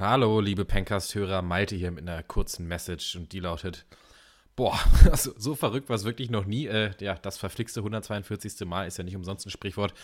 [0.00, 3.84] Hallo, liebe Pencast-Hörer, Malte hier mit einer kurzen Message und die lautet:
[4.54, 4.78] Boah,
[5.10, 6.68] also so verrückt war es wirklich noch nie.
[6.68, 8.64] Äh, ja, das verflixte 142.
[8.64, 9.94] Mal ist ja nicht umsonst ein Sprichwort.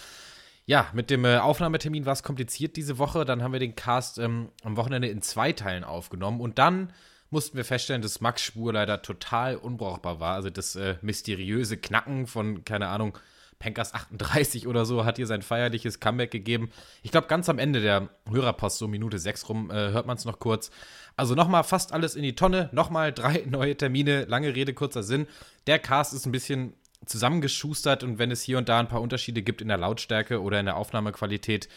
[0.67, 3.25] Ja, mit dem äh, Aufnahmetermin war es kompliziert diese Woche.
[3.25, 6.93] Dann haben wir den Cast ähm, am Wochenende in zwei Teilen aufgenommen und dann
[7.31, 10.35] mussten wir feststellen, dass Max Spur leider total unbrauchbar war.
[10.35, 13.17] Also das äh, mysteriöse Knacken von, keine Ahnung,
[13.59, 16.71] Pencast 38 oder so hat hier sein feierliches Comeback gegeben.
[17.03, 20.25] Ich glaube, ganz am Ende der Hörerpost, so Minute 6 rum, äh, hört man es
[20.25, 20.71] noch kurz.
[21.17, 25.27] Also nochmal fast alles in die Tonne, nochmal drei neue Termine, lange Rede, kurzer Sinn.
[25.67, 26.75] Der Cast ist ein bisschen
[27.07, 30.59] zusammengeschustert und wenn es hier und da ein paar Unterschiede gibt in der Lautstärke oder
[30.61, 31.69] in der Aufnahmequalität,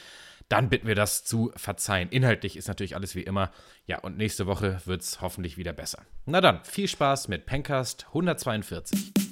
[0.49, 2.09] dann bitten wir das zu verzeihen.
[2.09, 3.51] Inhaltlich ist natürlich alles wie immer.
[3.85, 6.03] Ja, und nächste Woche wird es hoffentlich wieder besser.
[6.25, 9.26] Na dann, viel Spaß mit Pencast 142.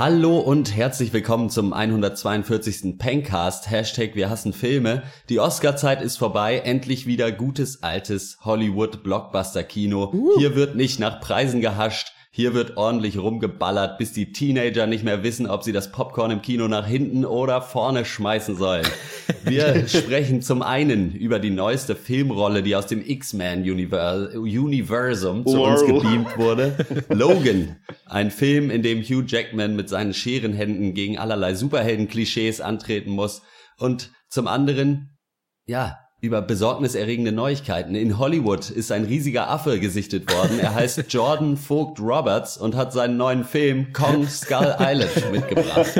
[0.00, 2.96] Hallo und herzlich willkommen zum 142.
[2.96, 3.68] Pencast.
[3.70, 5.02] Hashtag Wir hassen Filme.
[5.28, 6.56] Die Oscar-Zeit ist vorbei.
[6.64, 10.10] Endlich wieder gutes, altes Hollywood-Blockbuster-Kino.
[10.14, 10.38] Uh.
[10.38, 12.14] Hier wird nicht nach Preisen gehascht.
[12.32, 16.42] Hier wird ordentlich rumgeballert, bis die Teenager nicht mehr wissen, ob sie das Popcorn im
[16.42, 18.86] Kino nach hinten oder vorne schmeißen sollen.
[19.42, 25.84] Wir sprechen zum einen über die neueste Filmrolle, die aus dem X-Men Universum zu uns
[25.84, 26.86] gebeamt wurde.
[27.08, 33.42] Logan, ein Film, in dem Hugh Jackman mit seinen Scherenhänden gegen allerlei Superhelden-Klischees antreten muss.
[33.76, 35.18] Und zum anderen,
[35.66, 37.94] ja, über besorgniserregende Neuigkeiten.
[37.94, 40.58] In Hollywood ist ein riesiger Affe gesichtet worden.
[40.58, 45.94] Er heißt Jordan Vogt Roberts und hat seinen neuen Film Kong Skull Island mitgebracht.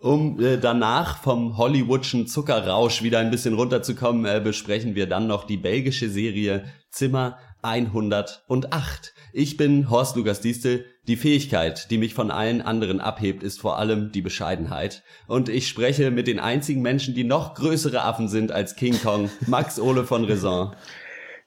[0.00, 5.44] Um äh, danach vom Hollywoodschen Zuckerrausch wieder ein bisschen runterzukommen, äh, besprechen wir dann noch
[5.44, 9.12] die belgische Serie Zimmer 108.
[9.32, 10.84] Ich bin Horst Lukas Diestel.
[11.08, 15.02] Die Fähigkeit, die mich von allen anderen abhebt, ist vor allem die Bescheidenheit.
[15.26, 19.30] Und ich spreche mit den einzigen Menschen, die noch größere Affen sind als King Kong,
[19.46, 20.76] Max Ole von Raison.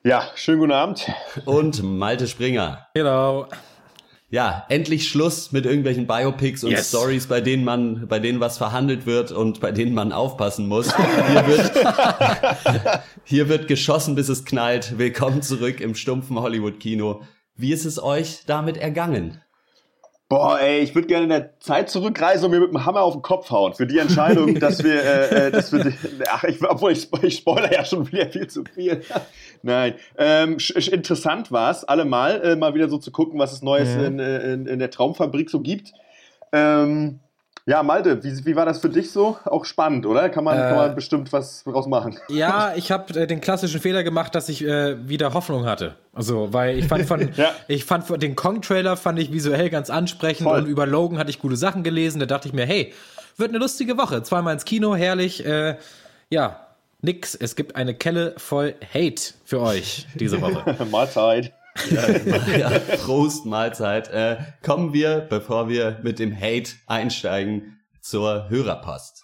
[0.03, 1.09] Ja, schönen guten Abend.
[1.46, 2.88] Und Malte Springer.
[2.94, 3.47] Hello.
[4.31, 6.90] Ja, endlich Schluss mit irgendwelchen Biopics und yes.
[6.90, 10.95] Stories, bei denen man, bei denen was verhandelt wird und bei denen man aufpassen muss.
[10.95, 11.72] Hier wird,
[13.23, 15.00] hier wird geschossen, bis es knallt.
[15.00, 17.22] Willkommen zurück im stumpfen Hollywood-Kino.
[17.56, 19.41] Wie ist es euch damit ergangen?
[20.29, 23.13] Boah, ey, ich würde gerne in der Zeit zurückreisen und mir mit dem Hammer auf
[23.13, 25.91] den Kopf hauen für die Entscheidung, dass wir, äh, äh dass wir,
[26.28, 29.01] ach, ich, obwohl ich, ich spoiler ja schon wieder viel zu viel.
[29.62, 30.58] Nein, ähm,
[30.92, 34.03] interessant war es, allemal äh, mal wieder so zu gucken, was es Neues ja.
[34.03, 35.94] in, äh, in, in, der Traumfabrik so gibt.
[36.52, 37.20] Ähm,
[37.66, 39.38] ja, Malte, wie, wie war das für dich so?
[39.46, 40.30] Auch spannend, oder?
[40.30, 42.18] Kann man, äh, kann man bestimmt was draus machen?
[42.28, 45.96] Ja, ich habe äh, den klassischen Fehler gemacht, dass ich äh, wieder Hoffnung hatte.
[46.14, 47.52] Also, weil ich fand von, ja.
[47.68, 50.62] ich fand von den Kong-Trailer fand ich visuell ganz ansprechend Voll.
[50.62, 52.20] und über Logan hatte ich gute Sachen gelesen.
[52.20, 52.91] Da dachte ich mir, hey,
[53.38, 54.24] wird eine lustige Woche.
[54.24, 55.46] Zweimal ins Kino, herrlich.
[55.46, 55.76] Äh,
[56.31, 56.69] ja,
[57.02, 57.36] nix.
[57.36, 60.86] Es gibt eine Kelle voll Hate für euch diese Woche.
[60.92, 61.54] Mahlzeit.
[61.92, 64.10] Ja, ja, Prost, Mahlzeit.
[64.10, 69.24] Äh, kommen wir, bevor wir mit dem Hate einsteigen, zur Hörerpost.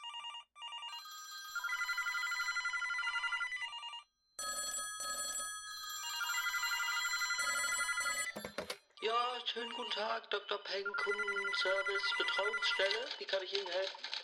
[9.01, 9.13] Ja,
[9.45, 10.57] schönen guten Tag, Dr.
[10.63, 13.05] Peng, Kundenservice, Betreuungsstelle.
[13.19, 14.15] Wie kann ich Ihnen helfen?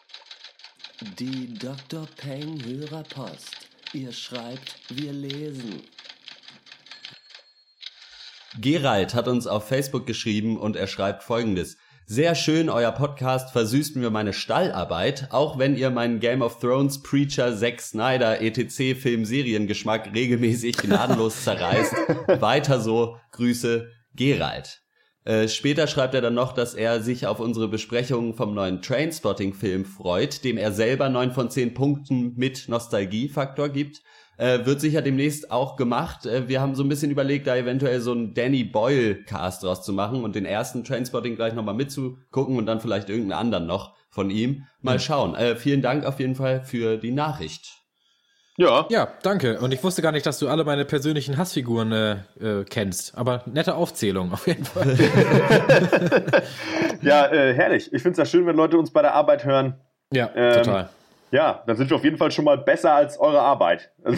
[1.02, 2.08] Die Dr.
[2.16, 3.50] Peng Hörerpost.
[3.92, 5.82] Ihr schreibt, wir lesen.
[8.60, 11.78] Gerald hat uns auf Facebook geschrieben und er schreibt folgendes.
[12.06, 17.02] Sehr schön, euer Podcast versüßt mir meine Stallarbeit, auch wenn ihr meinen Game of Thrones,
[17.02, 18.96] Preacher, Zack Snyder, etc.
[19.02, 21.94] Film-Seriengeschmack regelmäßig gnadenlos zerreißt.
[22.42, 24.84] Weiter so, Grüße, Gerald.
[25.24, 29.86] Äh, später schreibt er dann noch, dass er sich auf unsere Besprechung vom neuen Trainspotting-Film
[29.86, 34.02] freut, dem er selber neun von zehn Punkten mit Nostalgiefaktor gibt.
[34.38, 36.26] Äh, wird sicher demnächst auch gemacht.
[36.26, 39.94] Äh, wir haben so ein bisschen überlegt, da eventuell so einen Danny Boyle-Cast draus zu
[39.94, 44.32] machen und den ersten Trainspotting gleich nochmal mitzugucken und dann vielleicht irgendeinen anderen noch von
[44.32, 44.66] ihm.
[44.82, 45.36] Mal schauen.
[45.36, 47.81] Äh, vielen Dank auf jeden Fall für die Nachricht.
[48.58, 48.86] Ja.
[48.90, 49.60] Ja, danke.
[49.60, 53.18] Und ich wusste gar nicht, dass du alle meine persönlichen Hassfiguren äh, äh, kennst.
[53.18, 54.98] Aber nette Aufzählung auf jeden Fall.
[57.02, 57.92] ja, äh, herrlich.
[57.94, 59.80] Ich finde es ja schön, wenn Leute uns bei der Arbeit hören.
[60.14, 60.90] Ja, ähm, total.
[61.32, 63.92] Ja, dann sind wir auf jeden Fall schon mal besser als eure Arbeit.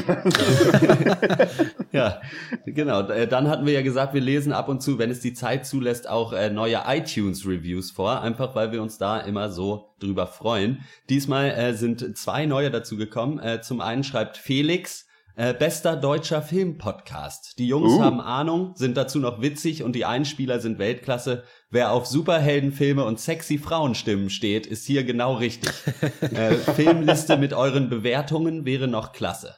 [1.92, 2.20] ja,
[2.66, 3.08] genau.
[3.08, 5.68] Äh, dann hatten wir ja gesagt, wir lesen ab und zu, wenn es die Zeit
[5.68, 10.84] zulässt, auch äh, neue iTunes-Reviews vor, einfach weil wir uns da immer so drüber freuen.
[11.08, 13.40] Diesmal äh, sind zwei neue dazu gekommen.
[13.62, 17.58] Zum einen schreibt Felix, Äh, bester deutscher Filmpodcast.
[17.58, 18.02] Die Jungs Uh.
[18.04, 21.44] haben Ahnung, sind dazu noch witzig und die Einspieler sind Weltklasse.
[21.72, 25.72] Wer auf Superheldenfilme und sexy Frauenstimmen steht, ist hier genau richtig.
[26.22, 29.56] äh, Filmliste mit euren Bewertungen wäre noch klasse.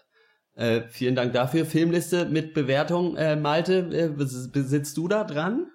[0.53, 1.65] Äh, vielen Dank dafür.
[1.65, 3.17] Filmliste mit Bewertung.
[3.17, 5.67] Äh, Malte, äh, bes- besitzt du da dran?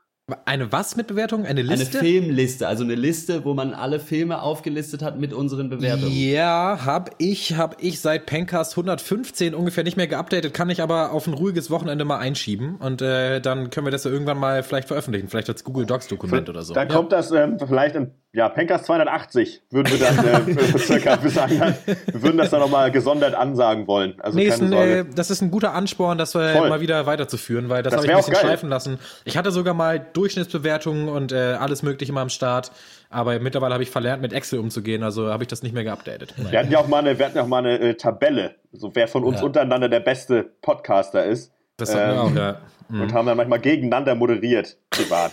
[0.44, 1.46] Eine was mit Bewertung?
[1.46, 1.98] Eine Liste?
[1.98, 6.12] Eine Filmliste, also eine Liste, wo man alle Filme aufgelistet hat mit unseren Bewertungen.
[6.12, 11.12] Ja, hab ich, hab ich seit Pencast 115 ungefähr nicht mehr geupdatet, kann ich aber
[11.12, 14.62] auf ein ruhiges Wochenende mal einschieben und äh, dann können wir das ja irgendwann mal
[14.62, 16.74] vielleicht veröffentlichen, vielleicht als Google Docs Dokument oder so.
[16.74, 16.94] Dann Ja.
[16.94, 20.18] kommt das ähm, vielleicht in, ja, Pencast 280 würden wir dann
[20.56, 21.58] äh, circa, wir, sagen
[22.06, 24.20] wir würden das dann nochmal gesondert ansagen wollen.
[24.20, 25.10] Also Nächsten, keine äh, Sorge.
[25.16, 26.68] das ist ein guter Ansporn, das äh, Voll.
[26.68, 28.98] mal wieder weiterzuführen, weil das, Das habe ich ein bisschen schleifen lassen.
[29.24, 32.70] Ich hatte sogar mal Durchschnittsbewertungen und äh, alles mögliche mal am Start,
[33.10, 36.34] aber mittlerweile habe ich verlernt, mit Excel umzugehen, also habe ich das nicht mehr geupdatet.
[36.36, 36.52] Nein.
[36.52, 38.90] wir hatten ja auch mal eine, wir hatten ja auch mal eine äh, Tabelle, so
[38.94, 39.46] wer von uns Ja.
[39.46, 41.52] untereinander der beste Podcaster ist.
[41.76, 42.56] Das hatten wir Ähm, auch, ja.
[42.88, 43.00] Mhm.
[43.02, 45.32] Und haben dann manchmal gegeneinander moderiert, privat.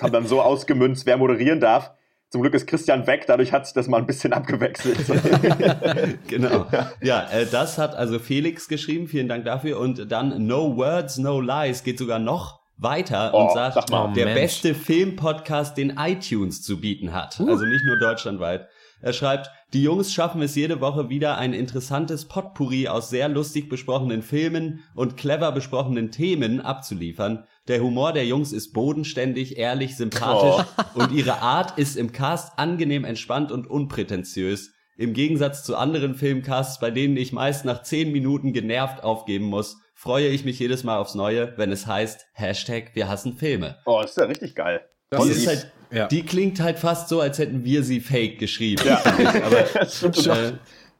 [0.00, 1.90] Haben dann so ausgemünzt, wer moderieren darf.
[2.32, 4.96] Zum Glück ist Christian weg, dadurch hat sich das mal ein bisschen abgewechselt.
[6.28, 6.66] Genau.
[7.02, 9.06] Ja, äh, das hat also Felix geschrieben.
[9.06, 9.78] Vielen Dank dafür.
[9.78, 14.12] Und dann No Words, No Lies geht sogar noch weiter Oh, und sagt, sag mal.
[14.14, 14.40] Der Mensch.
[14.40, 17.38] beste Filmpodcast, den iTunes zu bieten hat.
[17.38, 18.66] Also nicht nur deutschlandweit.
[19.02, 23.68] Er schreibt, die Jungs schaffen es jede Woche wieder ein interessantes Potpourri aus sehr lustig
[23.68, 27.44] besprochenen Filmen und clever besprochenen Themen abzuliefern.
[27.68, 33.04] Der Humor der Jungs ist bodenständig, ehrlich, sympathisch und ihre Art ist im Cast angenehm
[33.04, 34.72] entspannt und unprätentiös.
[34.96, 39.78] Im Gegensatz zu anderen Filmcasts, bei denen ich meist nach zehn Minuten genervt aufgeben muss,
[39.94, 43.76] freue ich mich jedes Mal aufs Neue, wenn es heißt, Hashtag wir hassen Filme.
[43.86, 44.80] oh, ist ja richtig geil.
[45.10, 46.08] Das Die, ist- halt, ja.
[46.08, 48.82] die klingt halt fast so, als hätten wir sie fake geschrieben.
[48.84, 49.00] Ja.
[49.44, 50.36] Aber Das stimmt schon.
[50.36, 50.52] äh,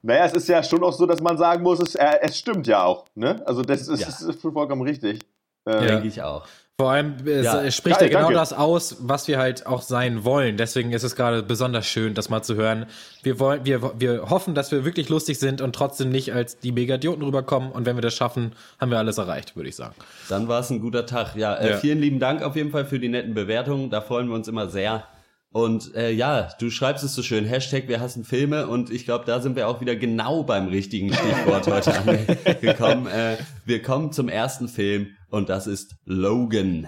[0.03, 2.67] Naja, es ist ja schon auch so, dass man sagen muss, es, äh, es stimmt
[2.69, 3.05] ja auch.
[3.17, 3.43] Ne?
[3.47, 4.07] Also das ist, Ja.
[4.07, 5.19] das ist vollkommen richtig.
[5.65, 6.47] Äh, denke ich auch.
[6.79, 7.71] Vor allem äh, Ja.
[7.71, 8.35] spricht Geil, ja genau danke.
[8.41, 10.57] das aus, was wir halt auch sein wollen.
[10.57, 12.87] Deswegen ist es gerade besonders schön, das mal zu hören.
[13.23, 16.73] Wir wollen, wir, wir hoffen, dass wir wirklich lustig sind und trotzdem nicht als die
[16.73, 17.71] Megadioten rüberkommen.
[17.71, 19.95] Und wenn wir das schaffen, haben wir alles erreicht, würde ich sagen.
[20.29, 21.37] Dann war es ein guter Tag.
[21.37, 21.77] Ja, äh, Ja.
[21.77, 23.91] vielen lieben Dank auf jeden Fall für die netten Bewertungen.
[23.91, 25.05] Da freuen wir uns immer sehr.
[25.53, 29.27] Und äh, ja, du schreibst es so schön, Hashtag wir hassen Filme und ich glaube,
[29.27, 31.93] da sind wir auch wieder genau beim richtigen Stichwort heute
[32.49, 33.07] angekommen.
[33.07, 33.37] Äh,
[33.67, 36.87] wir kommen zum ersten Film und das ist Logan.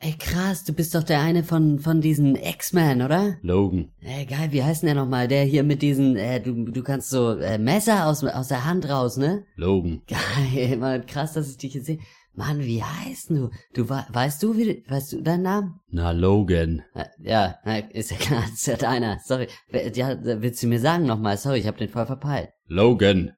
[0.00, 3.38] Ey, krass, du bist doch der eine von, von diesen X-Men, oder?
[3.40, 3.92] Logan.
[4.00, 5.28] Ey, geil, wie heißt denn der nochmal?
[5.28, 8.86] Der hier mit diesen, äh, du, du kannst so äh, Messer aus, aus der Hand
[8.88, 9.44] raus, ne?
[9.56, 10.02] Logan.
[10.06, 11.98] Geil, Mann, krass, dass ich dich hier sehe.
[12.34, 13.48] Mann, wie heißt du?
[13.74, 15.80] Du wei- weißt du, wie, weißt du deinen Namen?
[15.88, 16.82] Na, Logan.
[16.94, 19.20] Äh, Ja, na, ist ja klar, ist ja deiner.
[19.24, 19.46] Sorry.
[19.94, 21.38] Ja, willst du mir sagen nochmal?
[21.38, 22.50] Sorry, ich hab den voll verpeilt.
[22.66, 23.32] Logan.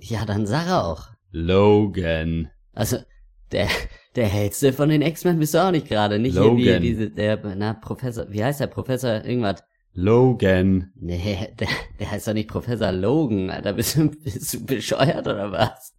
[0.00, 1.08] Ja, dann sag er auch.
[1.30, 2.50] Logan.
[2.74, 2.98] Also,
[3.54, 3.68] der,
[4.16, 6.18] der hellste von den X-Men bist du auch nicht gerade.
[6.18, 6.56] Nicht Logan.
[6.58, 8.66] wie diese, der, na, Professor, wie heißt der?
[8.66, 9.62] Professor irgendwas?
[9.94, 10.92] Logan.
[10.96, 11.68] Nee, der,
[12.00, 13.72] der heißt doch nicht Professor Logan, Alter.
[13.72, 15.94] Bist du, bist du bescheuert oder was?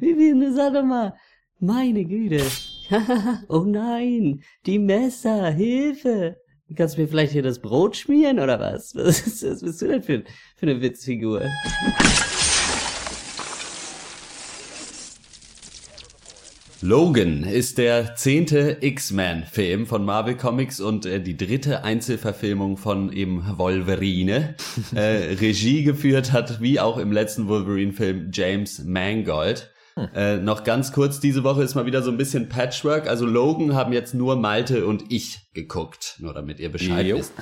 [0.00, 1.14] Wie, wie, ne, sag doch mal.
[1.60, 2.42] Meine Güte.
[3.48, 6.36] oh nein, die Messer, Hilfe.
[6.76, 8.94] Kannst du mir vielleicht hier das Brot schmieren oder was?
[8.94, 10.24] Was, ist, was bist du denn für,
[10.56, 11.42] für eine Witzfigur?
[16.80, 23.58] Logan ist der zehnte X-Men-Film von Marvel Comics und äh, die dritte Einzelverfilmung von eben
[23.58, 24.54] Wolverine.
[24.94, 25.00] äh,
[25.40, 29.72] Regie geführt hat, wie auch im letzten Wolverine-Film, James Mangold.
[30.14, 33.08] Äh, noch ganz kurz, diese Woche ist mal wieder so ein bisschen Patchwork.
[33.08, 37.18] Also Logan haben jetzt nur Malte und ich geguckt, nur damit ihr Bescheid Jo.
[37.18, 37.32] wisst.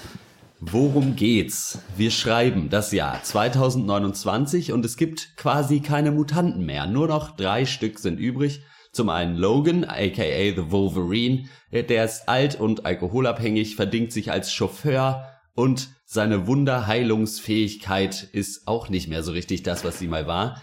[0.60, 1.80] Worum geht's?
[1.98, 6.86] Wir schreiben das Jahr 2029 und es gibt quasi keine Mutanten mehr.
[6.86, 8.62] Nur noch drei Stück sind übrig.
[8.96, 11.50] Zum einen Logan, aka The Wolverine.
[11.70, 18.88] Äh, Der ist alt und alkoholabhängig, verdingt sich als Chauffeur und seine Wunderheilungsfähigkeit ist auch
[18.88, 20.62] nicht mehr so richtig das, was sie mal war.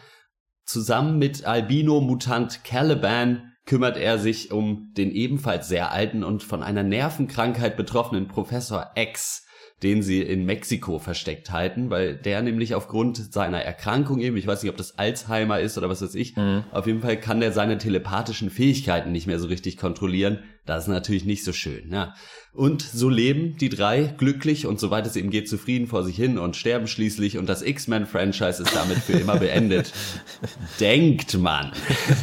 [0.65, 6.81] Zusammen mit Albino-Mutant Caliban kümmert er sich um den ebenfalls sehr alten und von einer
[6.81, 9.42] Nervenkrankheit betroffenen Professor X,
[9.83, 14.63] den sie in Mexiko versteckt halten, weil der nämlich aufgrund seiner Erkrankung eben, ich weiß
[14.63, 16.35] nicht, ob das Alzheimer ist oder was weiß ich,
[16.71, 20.39] auf jeden Fall kann der seine telepathischen Fähigkeiten nicht mehr so richtig kontrollieren.
[20.65, 21.91] Das ist natürlich nicht so schön.
[21.91, 22.15] Ja.
[22.53, 26.37] Und so leben die drei glücklich und soweit es eben geht zufrieden vor sich hin
[26.37, 29.91] und sterben schließlich und das X-Men-Franchise ist damit für immer beendet.
[30.79, 31.71] Denkt man.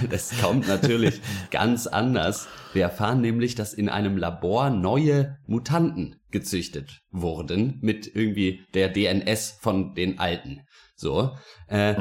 [0.08, 1.20] Das kommt natürlich
[1.50, 2.48] ganz anders.
[2.72, 9.58] Wir erfahren nämlich, dass in einem Labor neue Mutanten gezüchtet wurden mit irgendwie der DNS
[9.60, 10.60] von den alten.
[11.00, 11.34] So.
[11.66, 11.94] Äh,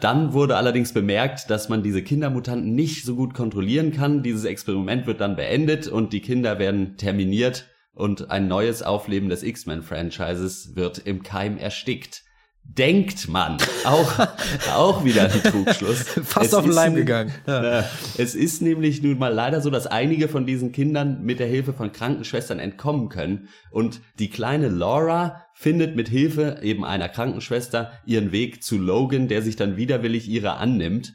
[0.00, 4.22] Dann wurde allerdings bemerkt, dass man diese Kindermutanten nicht so gut kontrollieren kann.
[4.22, 9.42] Dieses Experiment wird dann beendet und die Kinder werden terminiert und ein neues Aufleben des
[9.42, 12.22] X-Men-Franchises wird im Keim erstickt.
[12.64, 13.58] Denkt man.
[13.84, 14.26] Auch,
[14.74, 16.02] auch wieder ein Trugschluss.
[16.24, 17.32] Fast Es auf den Leim gegangen.
[17.46, 17.84] ja.
[18.16, 21.74] Es ist nämlich nun mal leider so, dass einige von diesen Kindern mit der Hilfe
[21.74, 23.48] von Krankenschwestern entkommen können.
[23.70, 29.40] Und die kleine Laura findet mit Hilfe eben einer Krankenschwester ihren Weg zu Logan, der
[29.40, 31.14] sich dann widerwillig ihrer annimmt.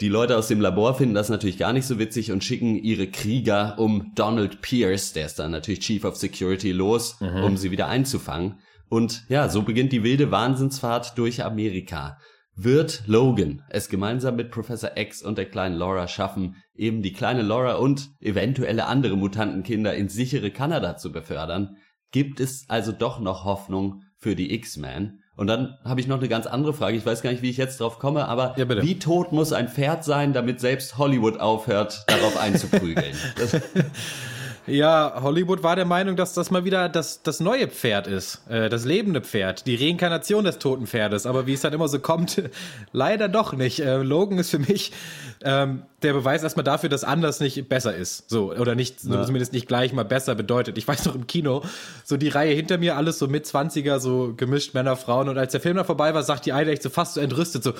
[0.00, 3.06] Die Leute aus dem Labor finden das natürlich gar nicht so witzig und schicken ihre
[3.06, 7.88] Krieger um Donald Pierce, der ist dann natürlich Chief of Security, los, um sie wieder
[7.88, 8.60] einzufangen.
[8.88, 12.18] Und ja, so beginnt die wilde Wahnsinnsfahrt durch Amerika.
[12.56, 17.42] Wird Logan es gemeinsam mit Professor X und der kleinen Laura schaffen, eben die kleine
[17.42, 21.76] Laura und eventuelle andere Mutantenkinder ins sichere Kanada zu befördern?
[22.12, 25.20] Gibt es also doch noch Hoffnung für die X-Men?
[25.36, 26.96] Und dann habe ich noch eine ganz andere Frage.
[26.96, 29.68] Ich weiß gar nicht, wie ich jetzt drauf komme, aber Ja, wie tot muss ein
[29.68, 33.14] Pferd sein, damit selbst Hollywood aufhört, darauf einzuprügeln?
[33.36, 33.58] Das,
[34.66, 38.42] Ja, Hollywood war der Meinung, dass das mal wieder das, das neue Pferd ist.
[38.48, 39.66] Äh, das lebende Pferd.
[39.66, 41.26] Die Reinkarnation des toten Pferdes.
[41.26, 42.42] Aber wie es dann immer so kommt,
[42.92, 43.80] leider doch nicht.
[43.80, 44.92] Äh, Logan ist für mich
[45.42, 48.28] ähm, der Beweis erstmal dafür, dass anders nicht besser ist.
[48.28, 50.78] So, oder nicht, zumindest nicht gleich mal besser bedeutet.
[50.78, 51.62] Ich weiß noch im Kino,
[52.04, 55.28] so die Reihe hinter mir, alles so mit 20er, so gemischt Männer, Frauen.
[55.28, 57.64] Und als der Film dann vorbei war, sagt die eine echt so fast so entrüstet,
[57.64, 57.72] so,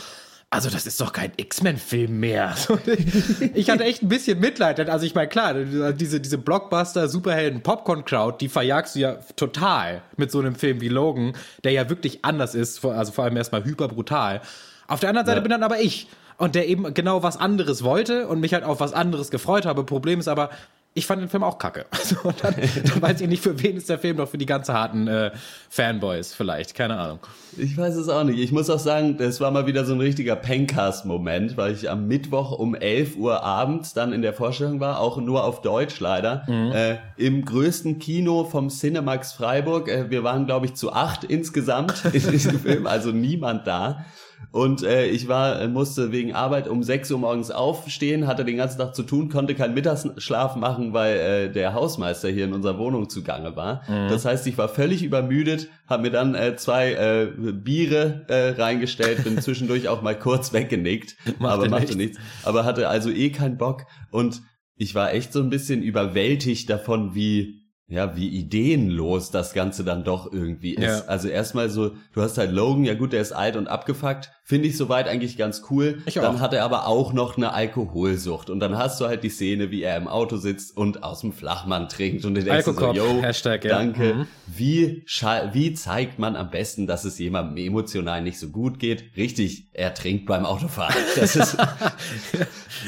[0.53, 2.55] also das ist doch kein X-Men-Film mehr.
[3.55, 4.81] Ich hatte echt ein bisschen Mitleid.
[4.89, 5.55] Also ich meine, klar,
[5.93, 10.89] diese, diese Blockbuster, Superhelden, Popcorn-Crowd, die verjagst du ja total mit so einem Film wie
[10.89, 14.41] Logan, der ja wirklich anders ist, also vor allem erstmal hyperbrutal.
[14.89, 15.43] Auf der anderen Seite Ja.
[15.43, 16.09] bin dann aber ich.
[16.37, 19.85] Und der eben genau was anderes wollte und mich halt auf was anderes gefreut habe.
[19.85, 20.51] Problem ist aber,
[20.93, 21.87] ich fand den Film auch kacke.
[22.01, 24.47] Also, und dann, dann weiß ich nicht, für wen ist der Film, doch für die
[24.47, 25.31] ganz harten äh,
[25.69, 27.19] Fanboys vielleicht, keine Ahnung.
[27.57, 28.39] Ich weiß es auch nicht.
[28.39, 32.09] Ich muss auch sagen, das war mal wieder so ein richtiger Pencast-Moment, weil ich am
[32.09, 36.47] Mittwoch um 11 Uhr abends dann in der Vorstellung war, auch nur auf Deutsch leider,
[36.49, 39.89] äh, im größten Kino vom Cinemax Freiburg.
[39.89, 44.05] Äh, wir waren, glaube ich, zu acht insgesamt in diesem Film, also niemand da.
[44.53, 48.57] Und äh, ich war, äh, musste wegen Arbeit um 6 Uhr morgens aufstehen, hatte den
[48.57, 52.79] ganzen Tag zu tun, konnte keinen Mittagsschlaf machen, weil äh, der Hausmeister hier in unserer
[52.79, 53.83] Wohnung zugange war.
[54.09, 59.25] Das heißt, ich war völlig übermüdet, habe mir dann äh, zwei äh, Biere äh, reingestellt,
[59.25, 61.97] bin zwischendurch auch mal kurz weggenickt, Macht aber machte nichts.
[61.97, 62.19] nichts.
[62.43, 64.43] Aber hatte also eh keinen Bock und
[64.77, 67.60] ich war echt so ein bisschen überwältigt davon, wie
[67.91, 70.83] ja, wie ideenlos das Ganze dann doch irgendwie ist.
[70.83, 71.05] Ja.
[71.07, 74.69] Also erstmal so, du hast halt Logan, ja gut, der ist alt und abgefuckt, finde
[74.69, 75.99] ich soweit eigentlich ganz cool.
[76.07, 76.41] Ich dann auch.
[76.41, 79.83] hat er aber auch noch eine Alkoholsucht und dann hast du halt die Szene, wie
[79.83, 83.65] er im Auto sitzt und aus dem Flachmann trinkt und du denkst so, yo, Hashtag,
[83.65, 83.79] ja.
[83.79, 84.15] danke.
[84.15, 84.27] Mhm.
[84.47, 85.05] Wie,
[85.53, 89.17] wie zeigt man am besten, dass es jemandem emotional nicht so gut geht?
[89.17, 90.95] Richtig, er trinkt beim Autofahren.
[91.17, 91.57] Das ist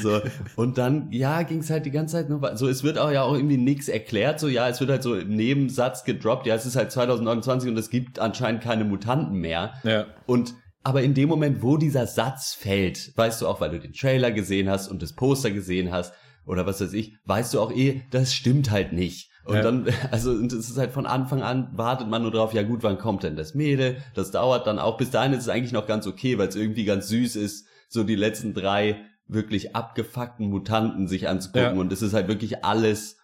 [0.01, 0.21] so.
[0.55, 2.67] Und dann, ja, ging es halt die ganze Zeit nur so.
[2.67, 4.39] Es wird auch ja auch irgendwie nichts erklärt.
[4.39, 6.47] So, ja, es wird halt so im Nebensatz gedroppt.
[6.47, 9.73] Ja, es ist halt 2029 und es gibt anscheinend keine Mutanten mehr.
[9.83, 10.05] Ja.
[10.25, 13.93] Und aber in dem Moment, wo dieser Satz fällt, weißt du auch, weil du den
[13.93, 16.13] Trailer gesehen hast und das Poster gesehen hast
[16.45, 19.29] oder was weiß ich, weißt du auch eh, das stimmt halt nicht.
[19.45, 19.61] Und Ja.
[19.61, 22.83] dann, also und es ist halt von Anfang an, wartet man nur drauf, ja gut,
[22.83, 23.97] wann kommt denn das Mädel?
[24.13, 24.97] Das dauert dann auch.
[24.97, 28.03] Bis dahin ist es eigentlich noch ganz okay, weil es irgendwie ganz süß ist, so
[28.03, 28.97] die letzten drei
[29.27, 31.75] wirklich abgefuckten Mutanten sich anzugucken.
[31.75, 31.79] Ja.
[31.79, 33.17] Und es ist halt wirklich alles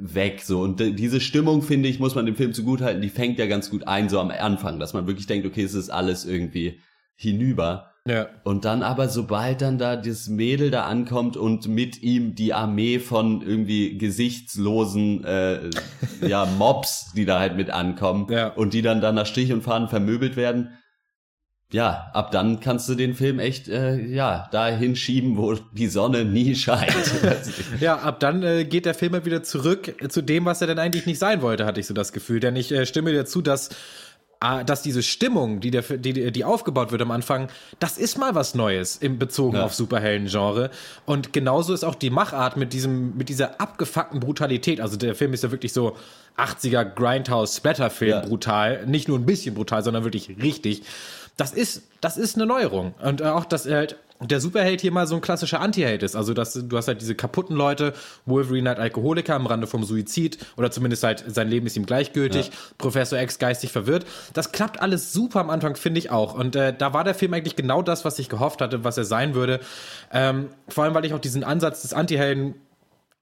[0.00, 3.46] weg so und diese Stimmung finde ich muss man dem Film zugutehalten die fängt ja
[3.46, 6.80] ganz gut ein so am Anfang dass man wirklich denkt okay es ist alles irgendwie
[7.14, 8.26] hinüber Ja.
[8.44, 12.98] und dann aber sobald dann da das Mädel da ankommt und mit ihm die Armee
[12.98, 15.70] von irgendwie gesichtslosen äh,
[16.26, 18.48] ja Mobs die da halt mit ankommen Ja.
[18.48, 20.70] und die dann da nach Strich und Faden vermöbelt werden
[21.72, 26.24] ja, ab dann kannst du den Film echt, äh, ja, dahin schieben, wo die Sonne
[26.24, 26.92] nie scheint.
[27.80, 30.66] Ja, ab dann äh, geht der Film mal wieder zurück äh, zu dem, was er
[30.68, 32.40] denn eigentlich nicht sein wollte, hatte ich so das Gefühl.
[32.40, 33.70] Denn ich äh, stimme dir zu, dass
[34.40, 37.46] ah, dass diese Stimmung, die, der, die, die aufgebaut wird am Anfang,
[37.78, 39.64] das ist mal was Neues im Bezogen Ja.
[39.64, 40.70] auf Superhelden-Genre.
[41.06, 44.80] Und genauso ist auch die Machart mit diesem, mit dieser abgefuckten Brutalität.
[44.80, 45.96] Also der Film ist ja wirklich so
[46.36, 48.20] 80er Grindhouse-Splatter-Film Ja.
[48.20, 48.84] brutal.
[48.86, 50.82] Nicht nur ein bisschen brutal, sondern wirklich richtig.
[51.36, 52.94] Das ist, das ist eine Neuerung.
[53.02, 53.96] Und auch, dass er halt
[54.26, 56.16] der Superheld hier mal so ein klassischer Anti-Held ist.
[56.16, 57.92] Also, dass du hast halt diese kaputten Leute,
[58.26, 62.50] Wolverine halt Alkoholiker am Rande vom Suizid oder zumindest halt sein Leben ist ihm gleichgültig,
[62.78, 64.06] Professor X geistig verwirrt.
[64.32, 66.34] Das klappt alles super am Anfang, finde ich auch.
[66.34, 69.04] Und äh, da war der Film eigentlich genau das, was ich gehofft hatte, was er
[69.04, 69.60] sein würde.
[70.12, 72.54] Ähm, vor allem, weil ich auch diesen Ansatz des Anti-Helden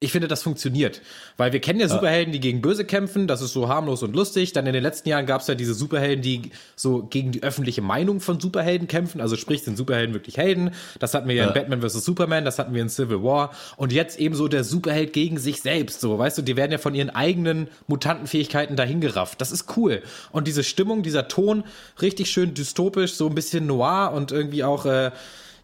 [0.02, 1.02] ich finde, das funktioniert.
[1.36, 4.54] Weil wir kennen ja Superhelden, die gegen Böse kämpfen, das ist so harmlos und lustig.
[4.54, 7.82] Dann in den letzten Jahren gab es ja diese Superhelden, die so gegen die öffentliche
[7.82, 9.20] Meinung von Superhelden kämpfen.
[9.20, 10.70] Also sprich, sind Superhelden wirklich Helden?
[10.98, 11.48] Das hatten wir ja, Ja.
[11.48, 12.02] in Batman vs.
[12.02, 13.50] Superman, das hatten wir in Civil War.
[13.76, 16.00] Und jetzt eben so der Superheld gegen sich selbst.
[16.00, 19.38] So, weißt du, die werden ja von ihren eigenen Mutantenfähigkeiten dahingerafft.
[19.42, 20.02] Das ist cool.
[20.32, 21.62] Und diese Stimmung, dieser Ton,
[22.00, 25.10] richtig schön dystopisch, so ein bisschen noir und irgendwie auch, äh,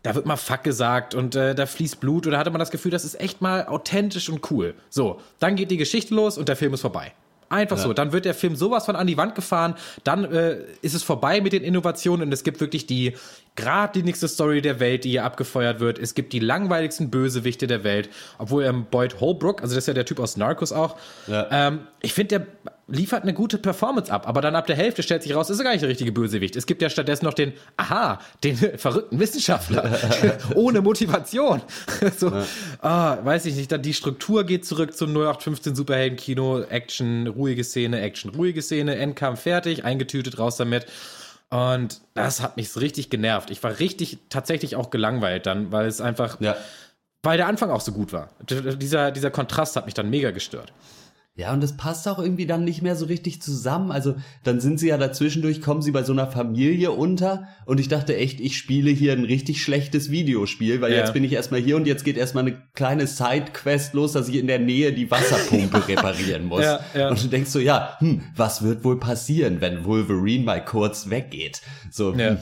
[0.06, 2.70] da wird mal Fuck gesagt und äh, da fließt Blut und da hatte man das
[2.70, 4.74] Gefühl, das ist echt mal authentisch und cool.
[4.88, 7.12] So, dann geht die Geschichte los und der Film ist vorbei.
[7.48, 7.92] Einfach so.
[7.92, 11.40] Dann wird der Film sowas von an die Wand gefahren, dann äh, ist es vorbei
[11.40, 13.14] mit den Innovationen und es gibt wirklich die
[13.56, 15.98] geradlinigste Story der Welt, die hier abgefeuert wird.
[15.98, 18.08] Es gibt die langweiligsten Bösewichte der Welt,
[18.38, 20.96] obwohl ähm, Boyd Holbrook, also das ist ja der Typ aus Narcos auch,
[21.26, 21.46] Ja.
[21.50, 22.46] ähm, ich finde, der
[22.88, 25.64] liefert eine gute Performance ab, aber dann ab der Hälfte stellt sich raus, ist er
[25.64, 26.54] gar nicht der richtige Bösewicht.
[26.54, 29.90] Es gibt ja stattdessen noch den, aha, den verrückten Wissenschaftler
[30.54, 31.62] ohne Motivation.
[32.16, 32.30] so,
[32.82, 38.00] ah, weiß ich nicht, dann die Struktur geht zurück zum 0815 Superhelden-Kino, Action, ruhige Szene,
[38.00, 40.86] Action, ruhige Szene, Endkampf fertig, eingetütet, raus damit.
[41.50, 43.50] Und das hat mich so richtig genervt.
[43.50, 46.56] Ich war richtig tatsächlich auch gelangweilt dann, weil es einfach, Ja.
[47.22, 48.30] weil der Anfang auch so gut war.
[48.48, 50.72] Dieser, dieser Kontrast hat mich dann mega gestört.
[51.38, 53.90] Ja, und das passt auch irgendwie dann nicht mehr so richtig zusammen.
[53.92, 57.88] Also dann sind sie ja dazwischendurch, kommen sie bei so einer Familie unter und ich
[57.88, 61.00] dachte echt, ich spiele hier ein richtig schlechtes Videospiel, weil Ja.
[61.00, 64.36] jetzt bin ich erstmal hier und jetzt geht erstmal eine kleine Sidequest los, dass ich
[64.36, 66.62] in der Nähe die Wasserpumpe reparieren muss.
[66.64, 67.10] Ja, ja.
[67.10, 71.60] Und du denkst so, ja, hm, was wird wohl passieren, wenn Wolverine mal kurz weggeht?
[71.90, 72.38] So, Ja.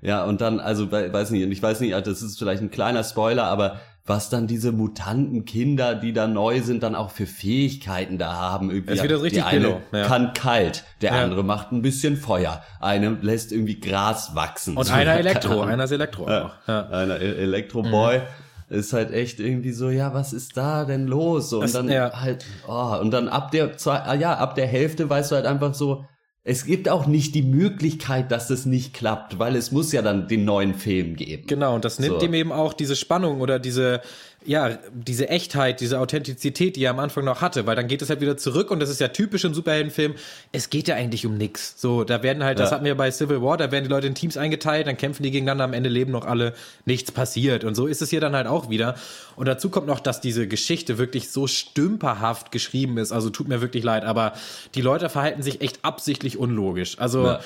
[0.00, 2.70] ja, und dann, also we- weiß nicht, und ich weiß nicht, das ist vielleicht ein
[2.70, 8.18] kleiner Spoiler, aber was dann diese Mutantenkinder, die da neu sind, dann auch für Fähigkeiten
[8.18, 8.70] da haben.
[8.70, 10.04] Irgendwie, Das ist wieder so richtig der eine ja.
[10.06, 11.22] kann kalt, der Ja.
[11.24, 14.76] andere macht ein bisschen Feuer, eine lässt irgendwie Gras wachsen.
[14.76, 18.20] Und So, einer Elektro, einer ist Elektro Ja, einer E- Elektroboy.
[18.68, 21.52] Ist halt echt irgendwie so, ja, was ist da denn los?
[21.52, 22.10] Und Das- dann ja.
[22.20, 25.46] halt, oh, und dann ab der zwei, ah, ja, ab der Hälfte weißt du halt
[25.46, 26.04] einfach so,
[26.48, 30.28] es gibt auch nicht die Möglichkeit, dass das nicht klappt, weil es muss ja dann
[30.28, 31.42] den neuen Film geben.
[31.48, 32.26] Genau, und das nimmt So.
[32.26, 34.00] ihm eben auch diese Spannung oder diese,
[34.46, 38.08] ja, diese Echtheit, diese Authentizität, die er am Anfang noch hatte, weil dann geht es
[38.08, 40.14] halt wieder zurück und das ist ja typisch im Superheldenfilm.
[40.52, 41.74] Es geht ja eigentlich um nix.
[41.76, 42.76] So, da werden halt, das Ja.
[42.76, 45.30] hatten wir bei Civil War, da werden die Leute in Teams eingeteilt, dann kämpfen die
[45.30, 47.64] gegeneinander, am Ende leben noch alle, nichts passiert.
[47.64, 48.94] Und so ist es hier dann halt auch wieder.
[49.36, 53.12] Und dazu kommt noch, dass diese Geschichte wirklich so stümperhaft geschrieben ist.
[53.12, 54.32] Also tut mir wirklich leid, aber
[54.74, 56.98] die Leute verhalten sich echt absichtlich unlogisch.
[56.98, 57.40] Also, Ja.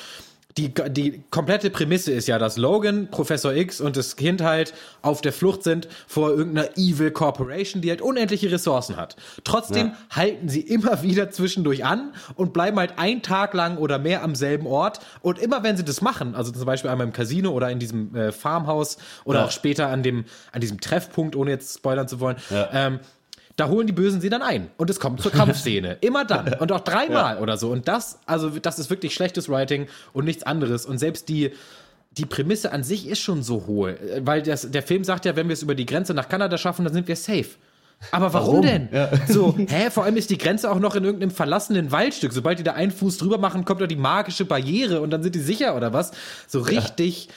[0.58, 5.20] Die, die komplette Prämisse ist ja, dass Logan, Professor X und das Kind halt auf
[5.20, 9.16] der Flucht sind vor irgendeiner Evil Corporation, die halt unendliche Ressourcen hat.
[9.44, 9.96] Trotzdem Ja.
[10.16, 14.34] halten sie immer wieder zwischendurch an und bleiben halt einen Tag lang oder mehr am
[14.34, 15.00] selben Ort.
[15.22, 18.14] Und immer wenn sie das machen, also zum Beispiel einmal im Casino oder in diesem
[18.16, 19.44] äh, Farmhaus oder Ja.
[19.46, 22.68] auch später an dem, an diesem Treffpunkt, ohne jetzt spoilern zu wollen, Ja.
[22.72, 22.98] ähm,
[23.60, 24.70] da holen die Bösen sie dann ein.
[24.78, 25.98] Und es kommt zur Kampfszene.
[26.00, 26.54] Immer dann.
[26.54, 27.70] Und auch dreimal oder so.
[27.70, 30.86] Und das, also, das ist wirklich schlechtes Writing und nichts anderes.
[30.86, 31.52] Und selbst die,
[32.12, 33.90] die Prämisse an sich ist schon so hohl.
[33.90, 36.56] Äh, Weil das, der Film sagt ja, wenn wir es über die Grenze nach Kanada
[36.56, 37.50] schaffen, dann sind wir safe.
[38.12, 38.62] Aber warum, Warum?
[38.62, 38.88] denn?
[38.92, 39.10] Ja.
[39.28, 42.32] So, hä, vor allem ist die Grenze auch noch in irgendeinem verlassenen Waldstück.
[42.32, 45.34] Sobald die da einen Fuß drüber machen, kommt da die magische Barriere und dann sind
[45.34, 46.12] die sicher oder was?
[46.48, 47.28] So richtig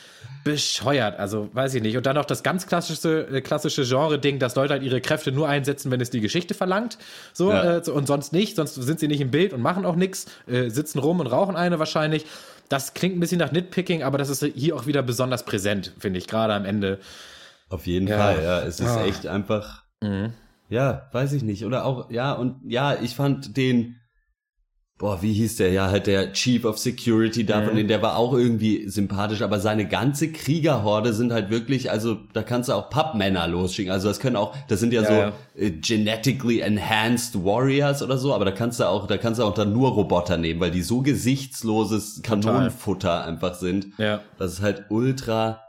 [0.44, 1.20] bescheuert.
[1.20, 1.96] Also, weiß ich nicht.
[1.98, 5.48] Und dann noch das ganz klassische, äh, klassische Genre-Ding, dass Leute halt ihre Kräfte nur
[5.48, 6.98] einsetzen, wenn es die Geschichte verlangt.
[7.34, 7.78] So, Ja.
[7.78, 8.56] äh, und sonst nicht.
[8.56, 10.26] Sonst sind sie nicht im Bild und machen auch nichts.
[10.48, 12.26] Äh, sitzen rum und rauchen eine wahrscheinlich.
[12.70, 16.18] Das klingt ein bisschen nach Nitpicking, aber das ist hier auch wieder besonders präsent, finde
[16.20, 17.00] ich, gerade am Ende.
[17.70, 18.18] Auf jeden Ja.
[18.18, 18.62] Fall, ja.
[18.62, 19.06] Es ist Ah.
[19.06, 20.34] echt einfach, Mhm.
[20.70, 21.66] ja, weiß ich nicht.
[21.66, 24.00] Oder auch, ja, und ja, ich fand den,
[25.04, 25.74] boah, wie hieß der?
[25.74, 27.66] Ja, halt der Chief of Security da, Mhm.
[27.66, 32.20] von den, der war auch irgendwie sympathisch, aber seine ganze Kriegerhorde sind halt wirklich, also
[32.32, 33.92] da kannst du auch Pappmänner losschicken.
[33.92, 35.34] Also das können auch, das sind ja, Ja, so ja.
[35.58, 39.54] Äh, genetically enhanced Warriors oder so, aber da kannst du auch, da kannst du auch
[39.54, 43.88] dann nur Roboter nehmen, weil die so gesichtsloses Kanonenfutter einfach sind.
[43.98, 44.22] Ja.
[44.38, 45.60] Das ist halt ultra,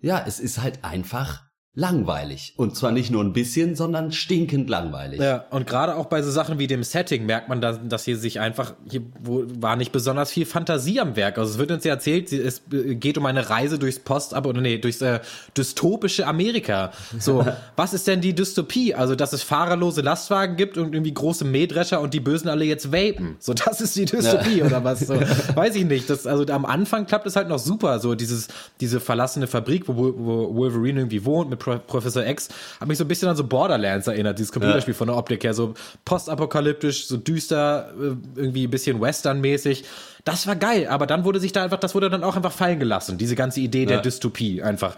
[0.00, 1.42] ja, es ist halt einfach
[1.76, 2.54] langweilig.
[2.56, 5.20] Und zwar nicht nur ein bisschen, sondern stinkend langweilig.
[5.20, 8.16] Ja, und gerade auch bei so Sachen wie dem Setting merkt man, dass, dass hier
[8.16, 11.36] sich einfach, hier wo, war nicht besonders viel Fantasie am Werk.
[11.36, 14.54] Also es wird uns ja erzählt, es äh, geht um eine Reise durchs Post, aber
[14.54, 15.20] nee, durchs äh,
[15.54, 16.92] dystopische Amerika.
[17.18, 18.94] So, was ist denn die Dystopie?
[18.94, 22.90] Also, dass es fahrerlose Lastwagen gibt und irgendwie große Mähdrescher und die Bösen alle jetzt
[22.90, 23.36] vapen.
[23.38, 25.00] So, das ist die Dystopie oder was?
[25.00, 25.14] So,
[25.54, 26.08] weiß ich nicht.
[26.08, 27.98] Das, also am Anfang klappt es halt noch super.
[27.98, 28.48] So dieses,
[28.80, 32.48] diese verlassene Fabrik, wo, wo Wolverine irgendwie wohnt mit Professor X,
[32.80, 35.54] hat mich so ein bisschen an so Borderlands erinnert, dieses Computerspiel von der Optik her,
[35.54, 35.74] so
[36.04, 39.84] postapokalyptisch, so düster, äh, irgendwie ein bisschen westernmäßig.
[40.24, 42.78] Das war geil, aber dann wurde sich da einfach, das wurde dann auch einfach fallen
[42.78, 44.02] gelassen, diese ganze Idee der Ja.
[44.02, 44.96] Dystopie einfach.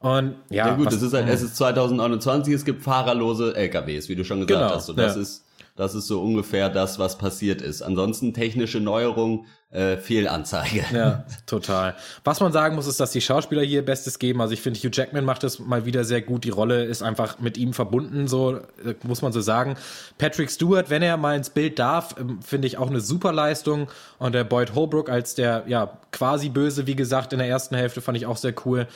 [0.00, 4.08] Und ja, Ja, gut, was- es ist halt, es ist 2029, es gibt fahrerlose LKWs,
[4.08, 4.88] wie du schon gesagt Genau, hast.
[4.90, 5.22] Und das ja.
[5.22, 5.44] ist,
[5.76, 7.82] das ist so ungefähr das, was passiert ist.
[7.82, 10.84] Ansonsten technische Neuerung, äh, Fehlanzeige.
[10.92, 11.94] Ja, total.
[12.22, 14.40] Was man sagen muss, ist, dass die Schauspieler hier ihr Bestes geben.
[14.40, 16.44] Also ich finde, Hugh Jackman macht das mal wieder sehr gut.
[16.44, 19.76] Die Rolle ist einfach mit ihm verbunden, so äh, muss man so sagen.
[20.16, 23.88] Patrick Stewart, wenn er mal ins Bild darf, ähm, finde ich auch eine super Leistung.
[24.18, 28.00] Und der Boyd Holbrook als der, ja, quasi böse, wie gesagt, in der ersten Hälfte
[28.00, 28.86] fand ich auch sehr cool.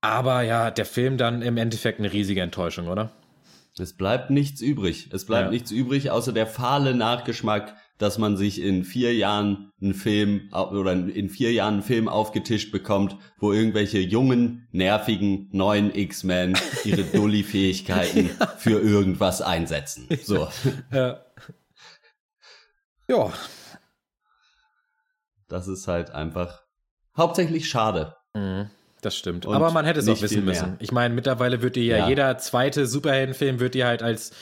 [0.00, 3.10] Aber ja, der Film dann im Endeffekt eine riesige Enttäuschung, oder?
[3.78, 5.10] Es bleibt nichts übrig.
[5.12, 5.50] Es bleibt Ja.
[5.50, 10.92] nichts übrig, außer der fahle Nachgeschmack, dass man sich in vier Jahren einen Film oder
[10.92, 18.30] in vier Jahren einen Film aufgetischt bekommt, wo irgendwelche jungen, nervigen, neuen X-Men ihre Dulli-Fähigkeiten
[18.58, 20.08] für irgendwas einsetzen.
[20.22, 20.48] So.
[20.92, 21.22] Ja.
[23.08, 23.32] Ja.
[25.48, 26.62] Das ist halt einfach
[27.16, 28.16] hauptsächlich schade.
[28.34, 28.68] Mhm,
[29.00, 29.46] Das stimmt.
[29.46, 30.76] Und Aber man hätte es auch nicht wissen müssen.
[30.80, 32.08] Ich meine, mittlerweile wird dir ja, Ja.
[32.08, 34.32] jeder zweite Superheldenfilm wird dir halt als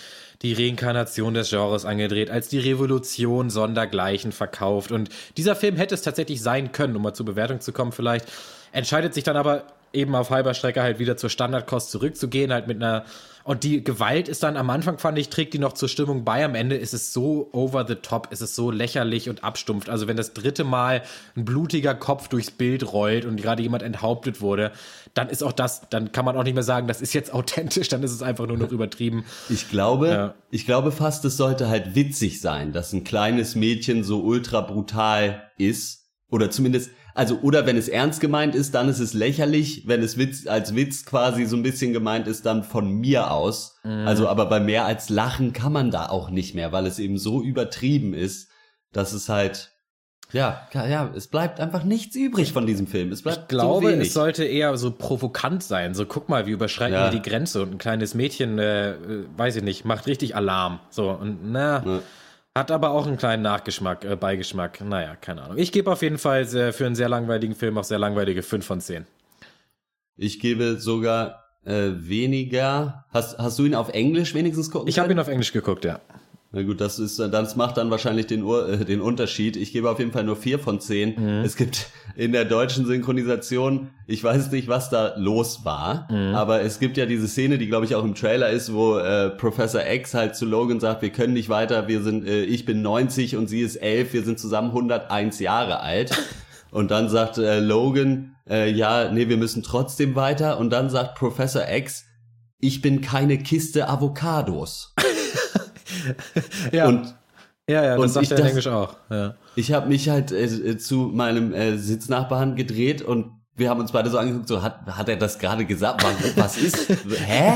[0.44, 4.92] die Reinkarnation des Genres angedreht, als die Revolution sondergleichen verkauft.
[4.92, 8.30] Und dieser Film hätte es tatsächlich sein können, um mal zur Bewertung zu kommen vielleicht.
[8.70, 12.82] Entscheidet sich dann aber eben auf halber Strecke halt wieder zur Standardkost zurückzugehen, halt mit
[12.82, 13.04] einer
[13.44, 16.44] und die Gewalt ist dann am Anfang, fand ich, trägt die noch zur Stimmung bei.
[16.44, 19.90] Am Ende ist es so over the top, ist es so lächerlich und abstumpft.
[19.90, 21.02] Also wenn das dritte Mal
[21.36, 24.72] ein blutiger Kopf durchs Bild rollt und gerade jemand enthauptet wurde,
[25.12, 27.88] dann ist auch das, dann kann man auch nicht mehr sagen, das ist jetzt authentisch,
[27.88, 29.24] dann ist es einfach nur noch übertrieben.
[29.50, 30.34] Ich glaube, Ja.
[30.50, 35.50] ich glaube fast, es sollte halt witzig sein, dass ein kleines Mädchen so ultra brutal
[35.58, 36.00] ist.
[36.30, 39.84] Oder zumindest, also, oder wenn es ernst gemeint ist, dann ist es lächerlich.
[39.86, 43.78] Wenn es Witz, als Witz quasi so ein bisschen gemeint ist, dann von mir aus.
[43.84, 47.16] Also, aber bei mehr als Lachen kann man da auch nicht mehr, weil es eben
[47.18, 48.48] so übertrieben ist,
[48.92, 49.70] dass es halt,
[50.32, 53.12] ja, ja, es bleibt einfach nichts übrig von diesem Film.
[53.12, 54.08] Es bleibt Ich glaube, so wenig.
[54.08, 55.94] es sollte eher so provokant sein.
[55.94, 57.04] So, guck mal, wie überschreiten Ja.
[57.12, 58.96] wir die Grenze und ein kleines Mädchen, äh, äh,
[59.36, 60.80] weiß ich nicht, macht richtig Alarm.
[60.90, 62.00] So, und na, Ja.
[62.56, 64.80] Hat aber auch einen kleinen Nachgeschmack, äh, Beigeschmack.
[64.80, 65.58] Naja, keine Ahnung.
[65.58, 68.64] Ich gebe auf jeden Fall sehr, für einen sehr langweiligen Film auch sehr langweilige 5
[68.64, 69.06] von 10.
[70.16, 73.06] Ich gebe sogar äh, weniger.
[73.12, 76.00] Hast, hast du ihn auf Englisch wenigstens gucken Ich habe ihn auf Englisch geguckt, ja.
[76.54, 79.56] Na gut, das ist, das macht dann wahrscheinlich den, Ur, äh, den Unterschied.
[79.56, 81.14] Ich gebe auf jeden Fall nur vier von zehn.
[81.20, 81.44] Mhm.
[81.44, 86.34] Es gibt in der deutschen Synchronisation, ich weiß nicht, was da los war, Mhm.
[86.36, 89.30] aber es gibt ja diese Szene, die glaube ich auch im Trailer ist, wo äh,
[89.30, 92.82] Professor X halt zu Logan sagt, wir können nicht weiter, wir sind, äh, ich bin
[92.82, 96.12] 90 und sie ist 11, wir sind zusammen 101 Jahre alt.
[96.70, 100.58] Und dann sagt äh, Logan, äh, ja, nee, wir müssen trotzdem weiter.
[100.58, 102.04] Und dann sagt Professor X,
[102.58, 104.92] ich bin keine Kiste Avocados.
[106.72, 107.14] Ja, Und
[107.68, 108.96] ja, ja, das und sagt ich er in Englisch auch.
[109.10, 109.34] Ja.
[109.56, 113.92] Ich habe mich halt äh, äh, zu meinem äh, Sitznachbarn gedreht und wir haben uns
[113.92, 116.04] beide so angeguckt, so hat, hat er das gerade gesagt?
[116.04, 116.88] Was, was ist?
[117.26, 117.52] Hä?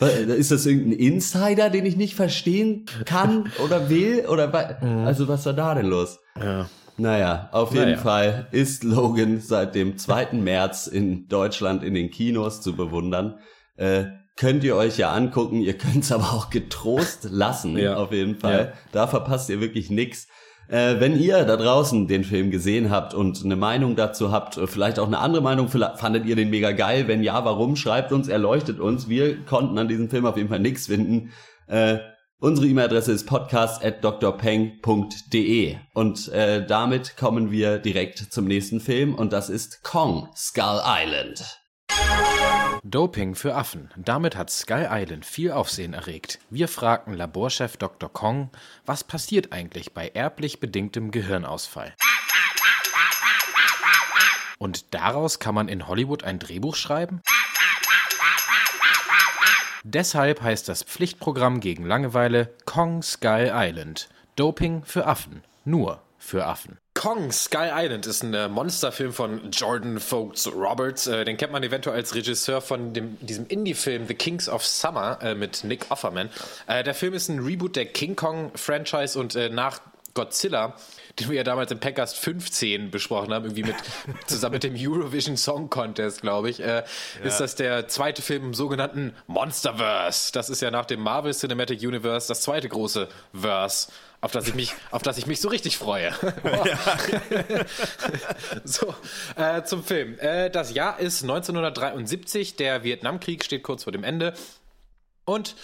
[0.00, 4.26] Was- Ist das irgendein Insider, den ich nicht verstehen kann oder will?
[4.26, 6.18] Oder wa- also was war da denn los?
[6.38, 6.68] Ja.
[6.96, 7.96] Naja, auf jeden Naja.
[7.98, 10.32] Fall ist Logan seit dem 2.
[10.32, 13.38] März in Deutschland in den Kinos zu bewundern.
[13.76, 14.04] Äh,
[14.36, 17.96] könnt ihr euch ja angucken, ihr könnt es aber auch getrost lassen, Ja.
[17.96, 18.72] auf jeden Fall.
[18.72, 18.78] Ja.
[18.92, 20.26] Da verpasst ihr wirklich nix.
[20.68, 24.68] Äh, wenn ihr da draußen den Film gesehen habt und eine Meinung dazu habt, äh,
[24.68, 28.28] vielleicht auch eine andere Meinung, fandet ihr den mega geil, wenn ja, warum, schreibt uns,
[28.28, 29.08] erleuchtet uns.
[29.08, 31.32] Wir konnten an diesem Film auf jeden Fall nichts finden.
[31.66, 31.98] Äh,
[32.38, 39.50] unsere E-Mail-Adresse ist podcast.drpeng.de und äh, damit kommen wir direkt zum nächsten Film und das
[39.50, 41.59] ist Kong Skull Island.
[42.82, 43.90] Doping für Affen.
[43.96, 46.40] Damit hat Skull Island viel Aufsehen erregt.
[46.50, 48.12] Wir fragten Laborchef Dr.
[48.12, 48.50] Kong,
[48.84, 51.94] was passiert eigentlich bei erblich bedingtem Gehirnausfall?
[54.58, 57.22] Und daraus kann man in Hollywood ein Drehbuch schreiben?
[59.84, 64.08] Deshalb heißt das Pflichtprogramm gegen Langeweile Kong Skull Island.
[64.36, 65.42] Doping für Affen.
[65.64, 66.78] Nur für Affen.
[67.00, 71.06] Kong Skull Island ist ein äh, Monsterfilm von Jordan Folks Roberts.
[71.06, 75.18] Äh, den kennt man eventuell als Regisseur von dem, diesem Indie-Film The Kings of Summer
[75.22, 76.28] äh, mit Nick Offerman.
[76.68, 79.80] Der Film ist ein Reboot der King Kong-Franchise und nach
[80.12, 80.74] Godzilla,
[81.20, 83.76] den wir ja damals im Packcast 15 besprochen haben, irgendwie mit
[84.26, 86.84] zusammen mit dem Eurovision Song Contest, glaube ich, äh,
[87.22, 90.32] ist das der zweite Film im sogenannten Monsterverse.
[90.32, 94.54] Das ist ja nach dem Marvel Cinematic Universe das zweite große Verse, auf das ich
[94.54, 96.12] mich, auf das ich mich so richtig freue.
[98.64, 98.94] so,
[99.36, 100.18] äh, zum Film.
[100.18, 104.34] Äh, das Jahr ist 1973, der Vietnamkrieg steht kurz vor dem Ende.
[105.24, 105.54] Und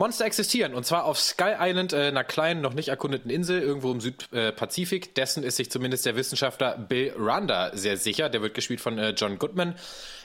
[0.00, 3.90] Monster existieren und zwar auf Sky Island, äh, einer kleinen, noch nicht erkundeten Insel irgendwo
[3.90, 5.16] im Südpazifik.
[5.16, 8.28] Dessen ist sich zumindest der Wissenschaftler Bill Randa sehr sicher.
[8.28, 9.74] Der wird gespielt von äh, John Goodman.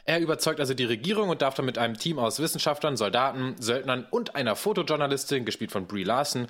[0.06, 4.06] Er überzeugt also die Regierung und darf dann mit einem Team aus Wissenschaftlern, Soldaten, Söldnern
[4.12, 6.48] und einer Fotojournalistin, gespielt von Brie Larson,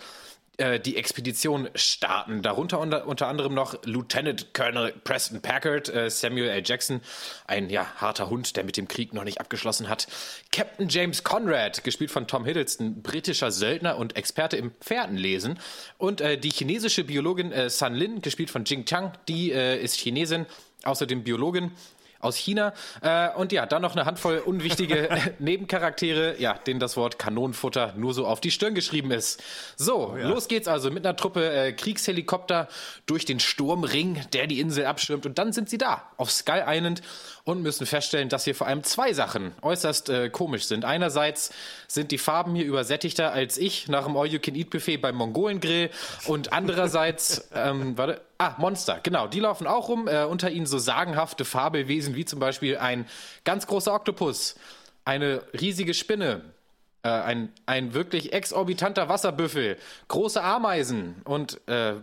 [0.57, 2.43] äh, die Expedition starten.
[2.43, 6.61] Darunter unter, unter anderem noch Lieutenant Colonel Preston Packard, äh, Samuel L.
[6.63, 7.01] Jackson,
[7.47, 10.07] ein ja harter Hund, der mit dem Krieg noch nicht abgeschlossen hat.
[10.51, 15.59] Captain James Conrad, gespielt von Tom Hiddleston, britischer Söldner und Experte im Pferdenlesen.
[15.97, 19.95] Und äh, die chinesische Biologin äh, San Lin, gespielt von Jing Chang, die äh, ist
[19.95, 20.45] Chinesin,
[20.83, 21.71] außerdem Biologin
[22.23, 22.73] aus China.
[23.01, 25.09] Äh, und ja, dann noch eine Handvoll unwichtige
[25.39, 29.43] Nebencharaktere, ja, denen das Wort Kanonenfutter nur so auf die Stirn geschrieben ist.
[29.75, 30.27] So, ja.
[30.27, 32.67] los geht's also mit einer Truppe äh, Kriegshelikopter
[33.05, 35.25] durch den Sturmring, der die Insel abschirmt.
[35.25, 37.01] Und dann sind sie da, auf Sky Island
[37.43, 40.85] und müssen feststellen, dass hier vor allem zwei Sachen äußerst äh, komisch sind.
[40.85, 41.51] Einerseits
[41.87, 45.89] sind die Farben hier übersättigter als ich nach dem All-You-Can-Eat-Buffet beim Mongolengrill
[46.25, 50.77] und andererseits, ähm, warte, ah, Monster, genau, die laufen auch rum, äh, unter ihnen so
[50.77, 53.05] sagenhafte Fabelwesen wie zum Beispiel ein
[53.43, 54.55] ganz großer Oktopus,
[55.05, 56.41] eine riesige Spinne,
[57.03, 61.95] äh, ein, ein wirklich exorbitanter Wasserbüffel, große Ameisen und äh,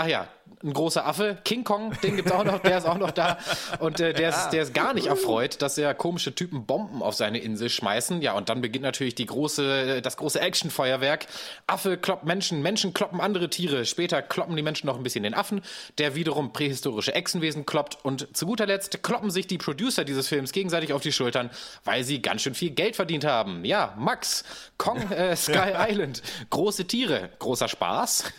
[0.00, 0.28] Ach ja,
[0.62, 3.36] ein großer Affe, King Kong, den gibt's auch noch, der ist auch noch da.
[3.80, 7.16] Und äh, der, ist, der ist gar nicht erfreut, dass ja komische Typen Bomben auf
[7.16, 8.22] seine Insel schmeißen.
[8.22, 11.26] Ja, und dann beginnt natürlich die große, das große Actionfeuerwerk.
[11.66, 13.84] Affe kloppt Menschen, Menschen kloppen andere Tiere.
[13.86, 15.62] Später kloppen die Menschen noch ein bisschen den Affen,
[15.98, 17.98] der wiederum prähistorische Echsenwesen kloppt.
[18.04, 21.50] Und zu guter Letzt kloppen sich die Producer dieses Films gegenseitig auf die Schultern,
[21.82, 23.64] weil sie ganz schön viel Geld verdient haben.
[23.64, 24.44] Ja, Max,
[24.76, 28.32] Kong, äh, Sky Island, große Tiere, großer Spaß.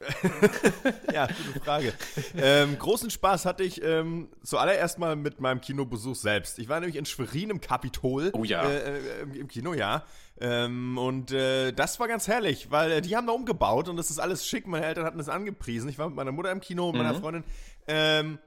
[1.12, 1.92] ja, gute Frage.
[2.36, 6.58] Ähm, großen Spaß hatte ich ähm, zuallererst mal mit meinem Kinobesuch selbst.
[6.58, 8.30] Ich war nämlich in Schwerin im Kapitol.
[8.32, 8.62] Oh ja.
[8.62, 10.04] Äh, äh, im, Im Kino, ja.
[10.40, 14.08] Ähm, und äh, das war ganz herrlich, weil äh, die haben da umgebaut und das
[14.10, 14.66] ist alles schick.
[14.66, 15.90] Meine Eltern hatten das angepriesen.
[15.90, 17.20] Ich war mit meiner Mutter im Kino, mit meiner Mhm.
[17.20, 17.44] Freundin.
[17.86, 18.38] Ähm,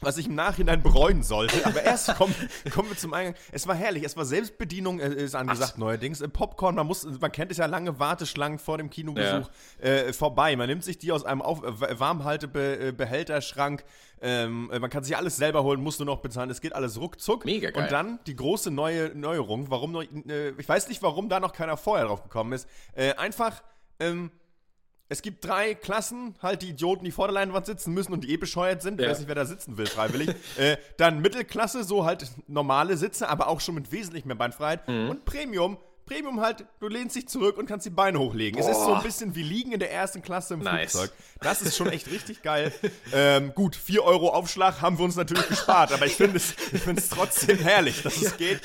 [0.00, 1.64] was ich im Nachhinein bereuen sollte.
[1.64, 2.34] Aber erst kommen,
[2.74, 3.34] kommen wir zum Eingang.
[3.52, 4.04] Es war herrlich.
[4.04, 6.20] Es war Selbstbedienung, äh, ist angesagt neuerdings.
[6.20, 10.54] Äh, Popcorn, man muss, man kennt es ja lange Warteschlangen vor dem Kinobesuch äh, vorbei.
[10.56, 13.84] Man nimmt sich die aus einem Auf äh, Warmhaltebehälterschrank.
[14.20, 16.50] Ähm, äh, man kann sich alles selber holen, muss nur noch bezahlen.
[16.50, 17.44] Es geht alles ruckzuck.
[17.44, 17.84] Mega geil.
[17.84, 19.70] Und dann die große neue Neuerung.
[19.70, 22.68] Warum noch, ich weiß nicht, warum da noch keiner vorher drauf gekommen ist.
[23.16, 23.62] Einfach,
[24.00, 24.30] ähm,
[25.08, 28.32] es gibt drei Klassen, halt die Idioten, die vor der Leinwand sitzen müssen und die
[28.32, 29.00] eh bescheuert sind.
[29.00, 29.10] Ich Ja.
[29.12, 30.30] weiß nicht, wer da sitzen will, freiwillig.
[30.58, 34.88] äh, dann Mittelklasse, so halt normale Sitze, aber auch schon mit wesentlich mehr Beinfreiheit.
[34.88, 35.10] Mhm.
[35.10, 38.60] Und Premium, Premium halt, du lehnst dich zurück und kannst die Beine hochlegen.
[38.60, 40.92] Es ist so ein bisschen wie Liegen in der ersten Klasse im Nice.
[40.92, 41.12] Flugzeug.
[41.40, 42.72] Das ist schon echt richtig geil.
[43.12, 46.80] ähm, gut, 4 Euro Aufschlag haben wir uns natürlich gespart, aber ich finde es, ich
[46.80, 48.60] finde es trotzdem herrlich, dass es geht.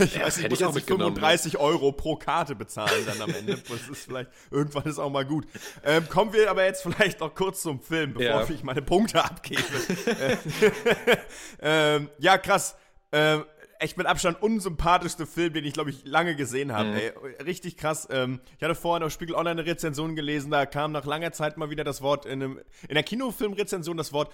[0.00, 3.06] Ich weiß, ich hätte muss ich auch jetzt nicht mitgenommen, 35 Euro pro Karte bezahlen
[3.06, 3.56] dann am Ende.
[3.56, 5.46] Das ist vielleicht, irgendwann ist auch mal gut.
[5.84, 8.50] Ähm, kommen wir aber jetzt vielleicht noch kurz zum Film, bevor Ja.
[8.50, 9.62] ich meine Punkte abgebe.
[11.62, 12.74] ähm, ja, krass.
[13.12, 13.44] Ähm,
[13.82, 16.90] echt mit Abstand unsympathischste Film, den ich, glaube ich, lange gesehen habe.
[16.90, 17.12] Ey,
[17.44, 18.08] richtig krass.
[18.10, 21.56] Ähm, ich hatte vorhin auf Spiegel Online eine Rezension gelesen, da kam nach langer Zeit
[21.56, 24.32] mal wieder das Wort in, einem, in der Kinofilmrezension das Wort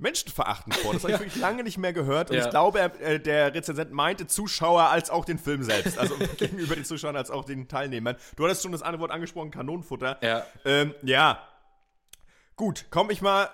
[0.00, 0.92] menschenverachtend vor.
[0.92, 2.30] Das habe ich wirklich lange nicht mehr gehört.
[2.30, 2.44] Und Ja.
[2.44, 5.98] ich glaube, er, äh, der Rezensent meinte Zuschauer als auch den Film selbst.
[5.98, 8.16] Also gegenüber den Zuschauern als auch den Teilnehmern.
[8.36, 10.18] Du hattest schon das andere Wort angesprochen, Kanonenfutter.
[10.22, 10.46] Ja.
[10.64, 11.42] Ähm, ja.
[12.56, 13.50] Gut, komme ich mal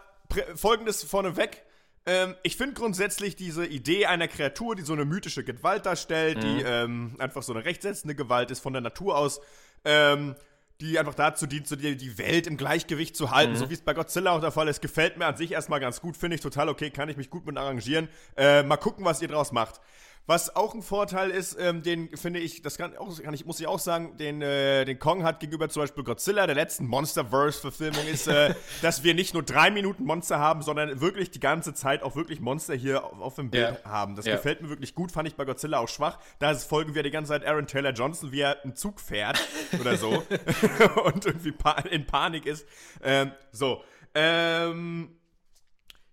[0.54, 1.62] folgendes vorneweg.
[2.06, 6.62] Ähm, ich finde grundsätzlich diese Idee einer Kreatur, die so eine mythische Gewalt darstellt, die
[6.62, 9.40] ähm, einfach so eine rechtsetzende Gewalt ist von der Natur aus,
[9.84, 10.34] ähm,
[10.80, 13.80] die einfach dazu dient, so die, die Welt im Gleichgewicht zu halten, so wie es
[13.80, 14.82] bei Godzilla auch der Fall ist.
[14.82, 17.46] Gefällt mir an sich erstmal ganz gut, finde ich total okay, kann ich mich gut
[17.46, 18.08] mit arrangieren.
[18.36, 19.80] Äh, mal gucken, was ihr draus macht.
[20.26, 23.60] Was auch ein Vorteil ist, ähm, den finde ich, das kann, auch, kann ich, muss
[23.60, 28.06] ich auch sagen, den, äh, den Kong hat gegenüber zum Beispiel Godzilla, der letzten Monsterverse-Verfilmung,
[28.06, 32.02] ist, äh, dass wir nicht nur drei Minuten Monster haben, sondern wirklich die ganze Zeit
[32.02, 33.90] auch wirklich Monster hier auf, auf dem Bild Ja.
[33.90, 34.16] haben.
[34.16, 34.36] Das Ja.
[34.36, 36.18] gefällt mir wirklich gut, fand ich bei Godzilla auch schwach.
[36.38, 39.38] Da folgen wir die ganze Zeit Aaron Taylor Johnson, wie er einen Zug fährt
[39.78, 40.08] oder so
[41.04, 42.66] und irgendwie pa in Panik ist.
[43.02, 43.84] Ähm, so,
[44.14, 45.18] ähm,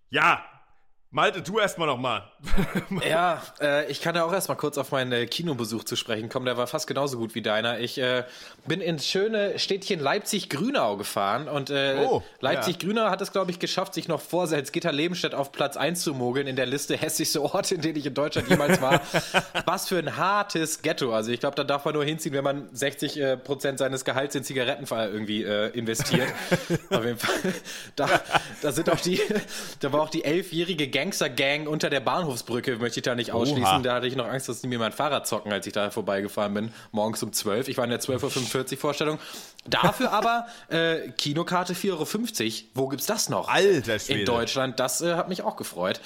[0.09, 0.43] ja,
[1.13, 2.23] Malte, du erstmal noch mal.
[3.07, 6.45] Ja, äh, ich kann ja auch erstmal kurz auf meinen äh, Kinobesuch zu sprechen kommen.
[6.45, 7.79] Der war fast genauso gut wie deiner.
[7.79, 8.23] Ich äh,
[8.65, 13.93] bin ins schöne Städtchen Leipzig-Grünau gefahren und äh, Oh, Leipzig-Grünau hat es, glaube ich, geschafft,
[13.93, 17.81] sich noch vor Salzgitter-Lebenstedt auf Platz 1 zu mogeln in der Liste hässlichste Orte, in
[17.81, 19.01] denen ich in Deutschland jemals war.
[19.65, 21.13] Was für ein hartes Ghetto.
[21.13, 24.35] Also ich glaube, da darf man nur hinziehen, wenn man 60 äh, Prozent seines Gehalts
[24.35, 26.29] in Zigarettenfall irgendwie äh, investiert.
[26.89, 27.53] auf jeden Fall.
[27.95, 28.07] Da,
[28.61, 29.19] da sind auch die,
[29.81, 33.63] da war auch die elfjährige Gangster-Gang unter der Bahnhofsbrücke möchte ich da nicht ausschließen.
[33.63, 33.79] Oha.
[33.79, 36.53] Da hatte ich noch Angst, dass die mir mein Fahrrad zocken, als ich da vorbeigefahren
[36.53, 37.69] bin, morgens um 12.
[37.69, 39.19] Ich war in der 12.45 Uhr Vorstellung.
[39.65, 42.05] Dafür aber äh, Kinokarte 4,50 Euro.
[42.75, 43.47] Wo gibt's das noch?
[43.47, 44.19] Alter Schwede.
[44.19, 45.99] In Deutschland, das äh, hat mich auch gefreut.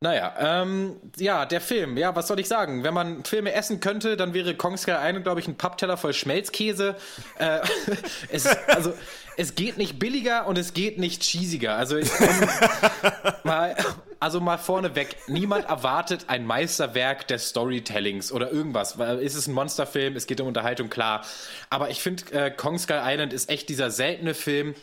[0.00, 2.84] Naja, ähm, ja, der Film, ja, was soll ich sagen?
[2.84, 6.14] Wenn man Filme essen könnte, dann wäre Kong Sky Island, glaube ich, ein Pappteller voll
[6.14, 6.94] Schmelzkäse.
[7.40, 7.58] Äh,
[8.28, 8.92] es, also,
[9.36, 11.74] es geht nicht billiger und es geht nicht cheesiger.
[11.74, 12.28] Also, ich, um,
[13.42, 13.74] mal,
[14.20, 18.98] also mal vorneweg, niemand erwartet ein Meisterwerk des Storytellings oder irgendwas.
[18.98, 21.24] Weil Es ist ein Monsterfilm, es geht um Unterhaltung, klar.
[21.70, 24.74] Aber ich finde, äh, Kong Sky Island ist echt dieser seltene Film,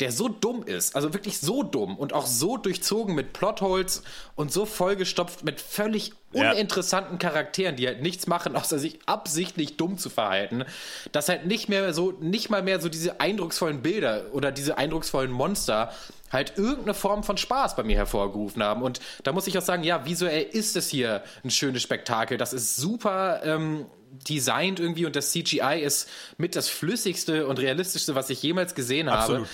[0.00, 4.02] der so dumm ist, also wirklich so dumm und auch so durchzogen mit Plotholes
[4.34, 6.50] und so vollgestopft mit völlig Ja.
[6.50, 10.64] uninteressanten Charakteren, die halt nichts machen, außer sich absichtlich dumm zu verhalten,
[11.12, 15.30] dass halt nicht mehr so, nicht mal mehr so diese eindrucksvollen Bilder oder diese eindrucksvollen
[15.30, 15.92] Monster
[16.32, 18.82] halt irgendeine Form von Spaß bei mir hervorgerufen haben.
[18.82, 22.36] Und da muss ich auch sagen, ja, visuell ist es hier ein schönes Spektakel.
[22.36, 23.86] Das ist super ähm,
[24.28, 29.08] designt irgendwie und das CGI ist mit das flüssigste und realistischste, was ich jemals gesehen
[29.08, 29.42] Absolut.
[29.42, 29.50] habe.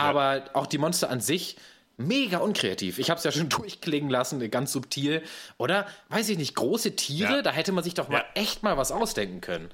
[0.00, 1.56] Aber auch die Monster an sich
[1.96, 2.98] mega unkreativ.
[2.98, 5.22] Ich habe es ja schon durchklingen lassen, ganz subtil.
[5.56, 7.42] Oder, weiß ich nicht, große Tiere, Ja.
[7.42, 8.24] da hätte man sich doch mal Ja.
[8.34, 9.68] echt mal was ausdenken können.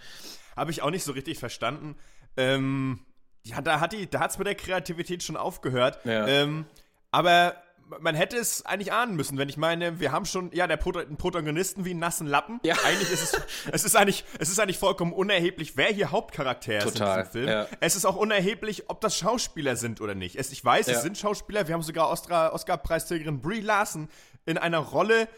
[0.56, 1.96] Habe ich auch nicht so richtig verstanden.
[2.36, 3.00] Ähm,
[3.42, 5.98] ja, da hat die, da hat's mit der Kreativität schon aufgehört.
[6.04, 6.26] Ja.
[6.26, 6.64] Ähm,
[7.10, 7.56] aber
[8.00, 11.00] man hätte es eigentlich ahnen müssen, wenn ich meine, wir haben schon, ja, der Prota
[11.00, 12.60] einen Protagonisten wie einen nassen Lappen.
[12.64, 12.74] Ja.
[12.84, 13.40] Eigentlich ist es,
[13.72, 17.32] es ist eigentlich, es ist eigentlich vollkommen unerheblich, wer hier Hauptcharakter ist Total, in diesem
[17.32, 17.48] Film.
[17.48, 17.66] ja.
[17.80, 20.36] Es ist auch unerheblich, ob das Schauspieler sind oder nicht.
[20.36, 20.94] Es, ich weiß, Ja.
[20.94, 21.66] es sind Schauspieler.
[21.68, 24.08] Wir haben sogar Oscar- Oscar-Preisträgerin Brie Larson
[24.46, 25.28] in einer Rolle,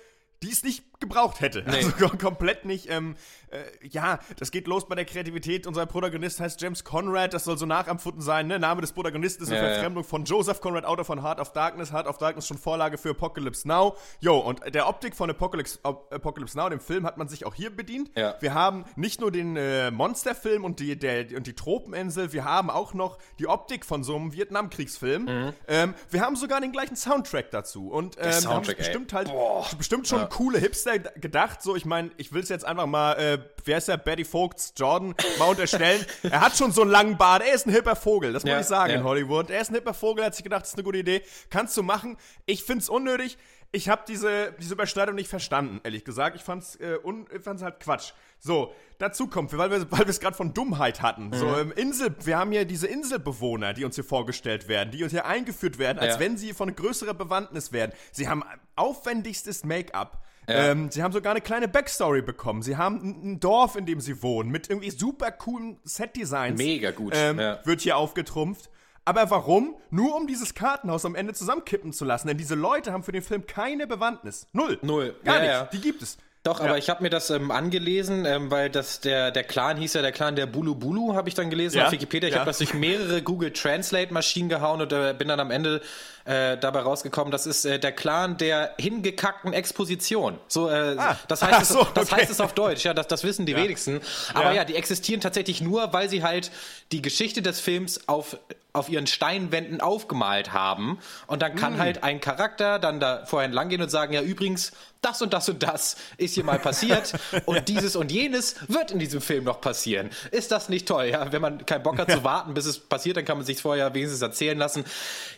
[0.42, 1.64] die es nicht gebraucht hätte.
[1.66, 2.90] Also kom- komplett nicht.
[2.90, 3.16] Ähm,
[3.50, 5.66] äh, ja, das geht los bei der Kreativität.
[5.66, 7.35] Unser Protagonist heißt James Conrad.
[7.35, 8.46] Das soll so nachempfunden sein.
[8.46, 8.59] Ne?
[8.59, 9.72] Name des Protagonisten ist eine Ja, ja.
[9.74, 11.92] Verfremdung von Joseph Conrad, Autor von Heart of Darkness.
[11.92, 13.96] Heart of Darkness schon Vorlage für Apocalypse Now.
[14.20, 17.70] Jo, und der Optik von Apocalypse, Apocalypse Now, dem Film, hat man sich auch hier
[17.74, 18.11] bedient.
[18.16, 18.35] Ja.
[18.40, 22.70] Wir haben nicht nur den äh, Monsterfilm und die, der, und die Tropeninsel, wir haben
[22.70, 25.52] auch noch die Optik von so einem Vietnamkriegsfilm.
[25.68, 27.88] Ähm, wir haben sogar den gleichen Soundtrack dazu.
[27.90, 29.30] Und ähm, Soundtrack, bestimmt halt
[29.78, 31.62] bestimmt schon coole Hipster d- gedacht.
[31.62, 33.96] So, ich meine, ich will es jetzt einfach mal, äh, wer ist der?
[33.96, 36.05] Betty Vogts Jordan mal unterstellen.
[36.22, 37.42] er hat schon so einen langen Bart.
[37.46, 38.99] Er ist ein hipper Vogel, das muss Ja, ich sagen ja.
[38.99, 39.51] in Hollywood.
[39.51, 41.22] Er ist ein hipper Vogel, hat sich gedacht, das ist eine gute Idee.
[41.51, 42.16] Kannst du machen.
[42.46, 43.37] Ich find's unnötig.
[43.72, 46.37] Ich habe diese, diese Überschneidung nicht verstanden, ehrlich gesagt.
[46.37, 48.12] Ich fand's, äh, un, ich fand's halt Quatsch.
[48.38, 51.33] So, dazu kommt, weil wir weil wir es gerade von Dummheit hatten.
[51.33, 51.55] So, Mhm.
[51.59, 55.27] ähm, Insel, wir haben hier diese Inselbewohner, die uns hier vorgestellt werden, die uns hier
[55.27, 56.20] eingeführt werden, als Ja.
[56.20, 57.92] wenn sie von größerer Bewandtnis werden.
[58.12, 58.44] Sie haben
[58.77, 60.22] aufwendigstes Make-up.
[60.48, 60.66] Ja.
[60.70, 62.62] Ähm, sie haben sogar eine kleine Backstory bekommen.
[62.62, 63.00] Sie haben
[63.32, 66.56] ein, Dorf, in dem sie wohnen, mit irgendwie super coolen Set-Designs.
[66.59, 67.59] Mega gut, Ähm, ja.
[67.64, 68.70] Wird hier aufgetrumpft.
[69.04, 69.76] Aber warum?
[69.90, 72.26] Nur um dieses Kartenhaus am Ende zusammenkippen zu lassen.
[72.28, 74.48] Denn diese Leute haben für den Film keine Bewandtnis.
[74.52, 74.78] Null.
[74.82, 75.14] Null.
[75.24, 75.72] Gar Ja, nicht.
[75.74, 76.18] Die gibt es.
[76.42, 76.66] Doch, Ja.
[76.66, 80.02] aber ich habe mir das ähm, angelesen, ähm, weil das der der Clan hieß ja
[80.02, 82.28] der Clan der Bulu Bulu, habe ich dann gelesen Ja, auf Wikipedia.
[82.28, 82.40] Ich ja.
[82.40, 85.80] habe das durch mehrere Google Translate Maschinen gehauen und äh, bin dann am Ende
[86.26, 90.38] äh, dabei rausgekommen, das ist äh, der Clan der hingekackten Exposition.
[90.48, 91.16] So, äh, Ah.
[91.28, 92.22] das heißt es, so, das okay.
[92.22, 92.84] heißt es auf Deutsch.
[92.84, 94.00] Ja, das, das wissen die wenigsten.
[94.34, 94.56] Aber Ja.
[94.56, 94.64] ja.
[94.64, 96.50] die existieren tatsächlich nur, weil sie halt
[96.92, 98.36] die Geschichte des Films auf
[98.72, 103.70] auf ihren Steinwänden aufgemalt haben und dann kann halt ein Charakter dann da vorher entlang
[103.70, 107.14] gehen und sagen, ja übrigens, das und das und das ist hier mal passiert
[107.46, 110.10] und dieses und jenes wird in diesem Film noch passieren.
[110.30, 111.06] Ist das nicht toll?
[111.06, 113.62] Ja, wenn man keinen Bock hat zu warten, bis es passiert, dann kann man sich
[113.62, 114.84] vorher wenigstens erzählen lassen.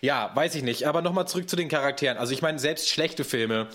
[0.01, 0.78] Ja, weiß ich nicht.
[0.87, 2.19] Aber nochmal zurück zu den Charakteren.
[2.19, 3.67] Also ich meine, selbst schlechte Filme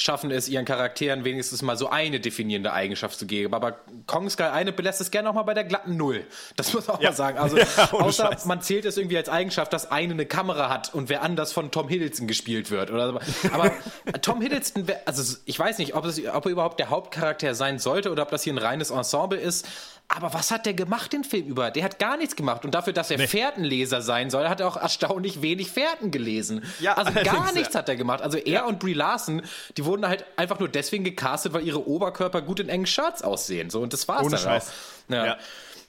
[0.00, 3.52] schaffen es, ihren Charakteren wenigstens mal so eine definierende Eigenschaft zu geben.
[3.52, 6.24] Aber Kong Sky eine belässt es gerne auch mal bei der glatten Null.
[6.54, 7.10] Das muss man auch Ja.
[7.10, 7.36] mal sagen.
[7.38, 8.44] Also Ja, außer Scheiß.
[8.44, 11.72] man zählt es irgendwie als Eigenschaft, dass eine eine Kamera hat und wer anders von
[11.72, 12.92] Tom Hiddleston gespielt wird.
[12.92, 13.20] Oder so.
[13.52, 13.72] Aber
[14.22, 18.12] Tom Hiddleston, also ich weiß nicht, ob, es, ob er überhaupt der Hauptcharakter sein sollte
[18.12, 19.66] oder ob das hier ein reines Ensemble ist.
[20.10, 21.70] Aber was hat der gemacht den Film über?
[21.70, 22.64] Der hat gar nichts gemacht.
[22.64, 26.64] Und dafür, dass er Fährtenleser sein soll, hat er auch erstaunlich wenig Fährten gelesen.
[26.80, 27.80] Ja, also gar nichts ja.
[27.80, 28.22] hat er gemacht.
[28.22, 29.42] Also er und Brie Larson,
[29.76, 33.68] die wurden halt einfach nur deswegen gecastet, weil ihre Oberkörper gut in engen Shirts aussehen.
[33.68, 34.68] So, und das war's Ohne dann Scheiß.
[34.68, 35.12] auch.
[35.12, 35.26] Ja.
[35.26, 35.38] Ja.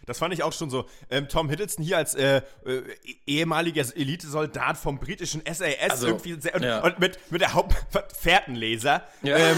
[0.10, 0.86] Das fand ich auch schon so.
[1.12, 2.82] Ähm, Tom Hiddleston hier als äh, äh,
[3.28, 6.80] ehemaliger Elitesoldat vom britischen SAS Also, irgendwie sehr, und, ja.
[6.80, 9.04] und mit, mit der Hauptfährtenleser.
[9.22, 9.36] Ja.
[9.36, 9.58] Ähm,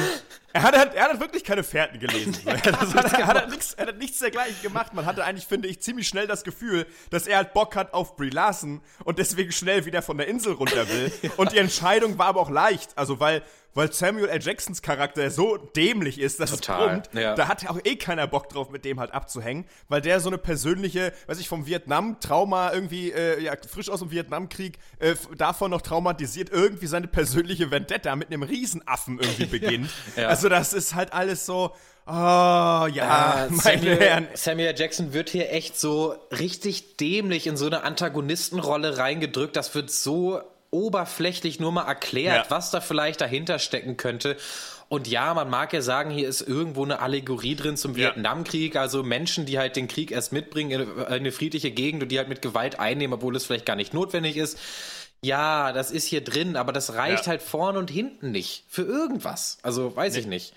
[0.54, 2.36] Er hat, er hat wirklich keine Fährten gelesen.
[2.64, 4.94] Das hat, er, hat er, nichts, er hat nichts dergleichen gemacht.
[4.94, 8.16] Man hatte eigentlich, finde ich, ziemlich schnell das Gefühl, dass er halt Bock hat auf
[8.16, 11.12] Brie Larson und deswegen schnell wieder von der Insel runter will.
[11.38, 12.98] Und die Entscheidung war aber auch leicht.
[12.98, 14.42] Also, weil weil Samuel L.
[14.42, 17.10] Jacksons Charakter so dämlich ist, dass Total, es brummt.
[17.24, 17.36] ja.
[17.36, 20.38] Da hat auch eh keiner Bock drauf, mit dem halt abzuhängen, weil der so eine
[20.38, 25.82] persönliche, weiß ich, vom Vietnam-Trauma irgendwie, äh, ja, frisch aus dem Vietnamkrieg, äh, davon noch
[25.82, 29.90] traumatisiert, irgendwie seine persönliche Vendetta mit einem Riesenaffen irgendwie beginnt.
[30.16, 30.28] Ja.
[30.28, 31.72] Also das ist halt alles so,
[32.08, 34.24] oh, ja, Ah, meine Herren.
[34.26, 39.56] Samuel, Samuel Jackson wird hier echt so richtig dämlich in so eine Antagonistenrolle reingedrückt.
[39.56, 40.42] Das wird so
[40.72, 42.52] oberflächlich nur mal erklärt, Ja.
[42.56, 44.38] was da vielleicht dahinter stecken könnte.
[44.90, 48.08] Und ja, man mag ja sagen, hier ist irgendwo eine Allegorie drin zum Ja.
[48.10, 52.18] Vietnamkrieg, also Menschen, die halt den Krieg erst mitbringen in eine friedliche Gegend und die
[52.18, 54.58] halt mit Gewalt einnehmen, obwohl es vielleicht gar nicht notwendig ist.
[55.22, 57.32] Ja, das ist hier drin, aber das reicht Ja.
[57.32, 59.60] halt vorne und hinten nicht für irgendwas.
[59.62, 60.54] Also weiß ich nicht.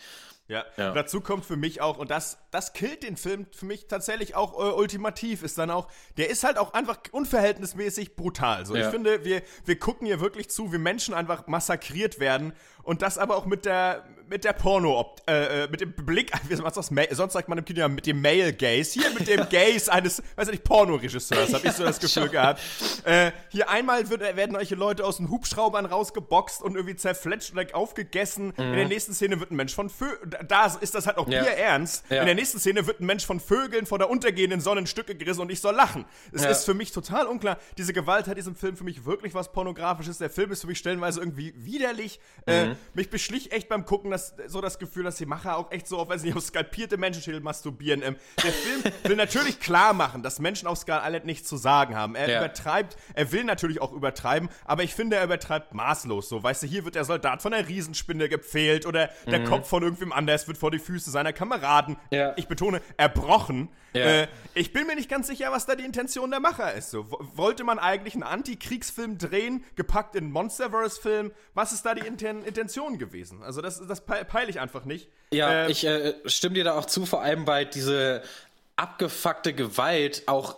[0.46, 0.64] Ja.
[0.76, 0.92] Ja.
[0.92, 4.52] dazu kommt für mich auch, und das, das killt den Film für mich tatsächlich auch
[4.58, 5.88] äh, ultimativ, ist dann auch,
[6.18, 8.66] der ist halt auch einfach unverhältnismäßig brutal.
[8.66, 8.84] So, Ja.
[8.84, 13.16] ich finde, wir, wir gucken hier wirklich zu, wie Menschen einfach massakriert werden und das
[13.16, 16.90] aber auch mit der, mit der Porno, äh, äh, mit dem Blick, wie sagt das,
[17.10, 20.22] sonst sagt man im Kino ja mit dem Male Gaze, hier mit dem Gaze eines,
[20.36, 22.60] weiß ich nicht, Pornoregisseurs, habe ich so das Gefühl gehabt.
[23.04, 27.64] Äh, hier einmal wird, werden euch Leute aus den Hubschraubern rausgeboxt und irgendwie zerfletscht oder
[27.74, 28.52] aufgegessen.
[28.56, 30.06] In der nächsten Szene wird ein Mensch von Vö
[30.48, 31.32] da ist das halt auch Mhm.
[31.32, 31.42] Ja.
[31.42, 32.04] Bier ernst.
[32.10, 32.20] Ja.
[32.20, 35.14] In der nächsten Szene wird ein Mensch von Vögeln vor der untergehenden Sonne in Stücke
[35.14, 36.04] gerissen und ich soll lachen.
[36.32, 36.50] Es Ja.
[36.50, 37.58] ist für mich total unklar.
[37.78, 40.18] Diese Gewalt hat in diesem Film für mich wirklich was Pornografisches.
[40.18, 42.20] Der Film ist für mich stellenweise irgendwie widerlich.
[42.46, 42.76] Äh, Mhm.
[42.94, 45.98] mich beschlich echt beim Gucken das, so das Gefühl, dass die Macher auch echt so
[45.98, 48.02] auf, weiß nicht, auf skalpierte Menschenschädel masturbieren.
[48.02, 51.96] Ähm, der Film will natürlich klar machen, dass Menschen auf Skull Island nichts zu sagen
[51.96, 52.14] haben.
[52.14, 52.38] Er Ja.
[52.38, 56.42] übertreibt, er will natürlich auch übertreiben, aber ich finde, er übertreibt maßlos so.
[56.42, 59.44] Weißt du, hier wird der Soldat von einer Riesenspinne gepfählt oder der Mhm.
[59.46, 62.32] Kopf von irgendwem anders wird vor die Füße seiner Kameraden, Ja.
[62.36, 63.68] ich betone, erbrochen.
[63.92, 64.02] Ja.
[64.22, 66.90] Äh, ich bin mir nicht ganz sicher, was da die Intention der Macher ist.
[66.90, 71.30] So, wo- wollte man eigentlich einen Antikriegsfilm drehen, gepackt in einen Monsterverse-Film?
[71.54, 73.42] Was ist da die Inten Intention gewesen?
[73.42, 75.08] Also das, das peile ich einfach nicht.
[75.32, 78.22] Ja, Äh, ich äh, stimme dir da auch zu, vor allem weil diese
[78.76, 80.56] abgefuckte Gewalt auch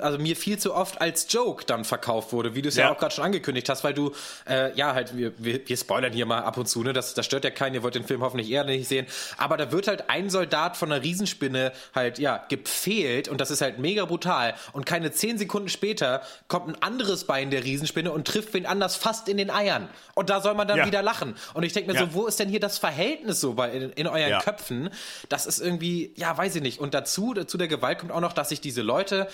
[0.00, 2.84] also mir viel zu oft als Joke dann verkauft wurde, wie du es ja.
[2.86, 2.92] Ja.
[2.92, 4.12] auch gerade schon angekündigt hast, weil du,
[4.48, 7.26] äh, ja, halt, wir, wir, wir spoilern hier mal ab und zu, ne, das, das
[7.26, 9.06] stört ja keinen, ihr wollt den Film hoffentlich eher nicht sehen,
[9.36, 13.60] aber da wird halt ein Soldat von einer Riesenspinne halt, ja, gepfählt und das ist
[13.60, 18.26] halt mega brutal und keine zehn Sekunden später kommt ein anderes Bein der Riesenspinne und
[18.26, 20.86] trifft wen anders fast in den Eiern und da soll man dann Ja.
[20.86, 22.06] wieder lachen und ich denke mir Ja.
[22.06, 24.40] so, wo ist denn hier das Verhältnis so bei, in, in euren.
[24.40, 24.90] Köpfen?
[25.28, 26.78] Das ist irgendwie, ja, weiß ich nicht.
[26.80, 29.28] Und dazu, zu der Gewalt kommt auch noch, dass sich diese Leute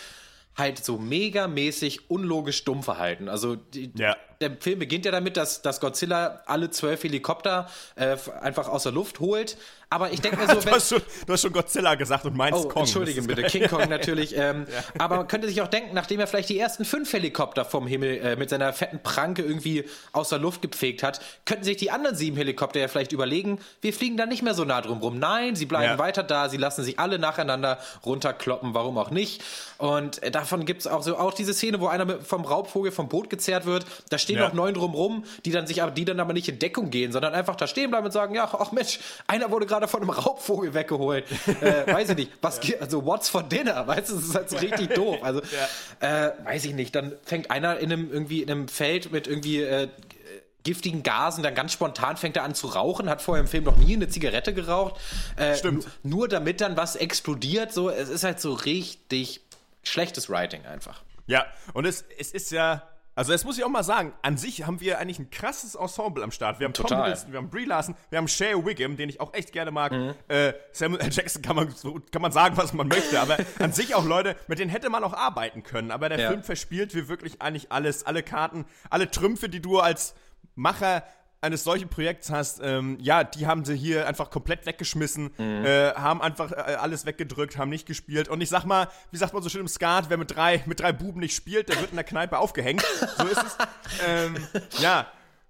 [0.57, 3.29] halt so megamäßig unlogisch dumm verhalten.
[3.29, 4.17] Also die, Ja.
[4.41, 8.93] der Film beginnt ja damit, dass, dass Godzilla alle zwölf Helikopter äh, einfach aus der
[8.93, 9.57] Luft holt.
[9.93, 12.37] Aber ich denke mir so, du, wenn, hast schon, du hast schon Godzilla gesagt und
[12.37, 12.83] meinst Oh, Kong.
[12.83, 13.43] entschuldige bitte.
[13.51, 14.37] King Kong natürlich.
[14.37, 14.67] Ähm,
[14.99, 18.19] Aber man könnte sich auch denken, nachdem er vielleicht die ersten fünf Helikopter vom Himmel
[18.19, 22.15] äh, mit seiner fetten Pranke irgendwie aus der Luft gepfegt hat, könnten sich die anderen
[22.17, 25.19] sieben Helikopter ja vielleicht überlegen, wir fliegen da nicht mehr so nah drum rum.
[25.19, 25.99] Nein, sie bleiben Ja.
[25.99, 29.43] weiter da, sie lassen sich alle nacheinander runterkloppen, warum auch nicht.
[29.79, 32.93] Und äh, davon gibt es auch so auch diese Szene, wo einer mit, vom Raubvogel
[32.93, 33.87] vom Boot gezerrt wird.
[34.11, 34.47] Da stehen Ja.
[34.47, 37.35] noch neun drumrum, die dann sich aber die dann aber nicht in Deckung gehen, sondern
[37.35, 40.75] einfach da stehen bleiben und sagen, ja, ach Mensch, einer wurde gerade von einem Raubvogel
[40.75, 41.25] weggeholt.
[41.61, 44.51] äh, weiß ich nicht, was gi- also what's for dinner, weißt du, das ist halt
[44.51, 45.19] so richtig doof.
[45.23, 45.41] Also
[46.01, 49.63] äh, weiß ich nicht, dann fängt einer in einem irgendwie in einem Feld mit irgendwie
[49.63, 49.89] äh,
[50.63, 53.77] giftigen Gasen, dann ganz spontan fängt er an zu rauchen, hat vorher im Film noch
[53.79, 55.01] nie eine Zigarette geraucht.
[55.37, 55.87] Äh, Stimmt.
[56.03, 59.41] nu- Nur damit dann was explodiert, so, es ist halt so richtig
[59.83, 61.03] schlechtes Writing einfach.
[61.27, 62.83] Ja, und es, es ist ja,
[63.21, 66.25] also das muss ich auch mal sagen, an sich haben wir eigentlich ein krasses Ensemble
[66.25, 66.59] am Start.
[66.59, 67.03] Wir haben Tom Total.
[67.05, 69.93] Hiddleston, wir haben Brie Larson, wir haben Shea Wiggum, den ich auch echt gerne mag.
[69.93, 70.15] Mhm.
[70.29, 71.11] Äh, Samuel L.
[71.13, 71.69] Jackson kann man,
[72.11, 75.05] kann man sagen, was man möchte, aber an sich auch Leute, mit denen hätte man
[75.05, 75.91] auch arbeiten können.
[75.91, 76.29] Aber der Ja.
[76.31, 80.15] Film verspielt wie wirklich eigentlich alles, alle Karten, alle Trümpfe, die du als
[80.55, 81.03] Macher
[81.43, 85.65] eines solchen Projekts hast, ähm, ja, die haben sie hier einfach komplett weggeschmissen, Mhm.
[85.65, 88.29] äh, haben einfach äh, alles weggedrückt, haben nicht gespielt.
[88.29, 90.81] Und ich sag mal, wie sagt man so schön im Skat, wer mit drei, mit
[90.81, 92.85] drei Buben nicht spielt, der wird in der Kneipe aufgehängt.
[93.17, 93.57] So ist es.
[94.07, 94.37] ähm,
[94.81, 95.07] ja.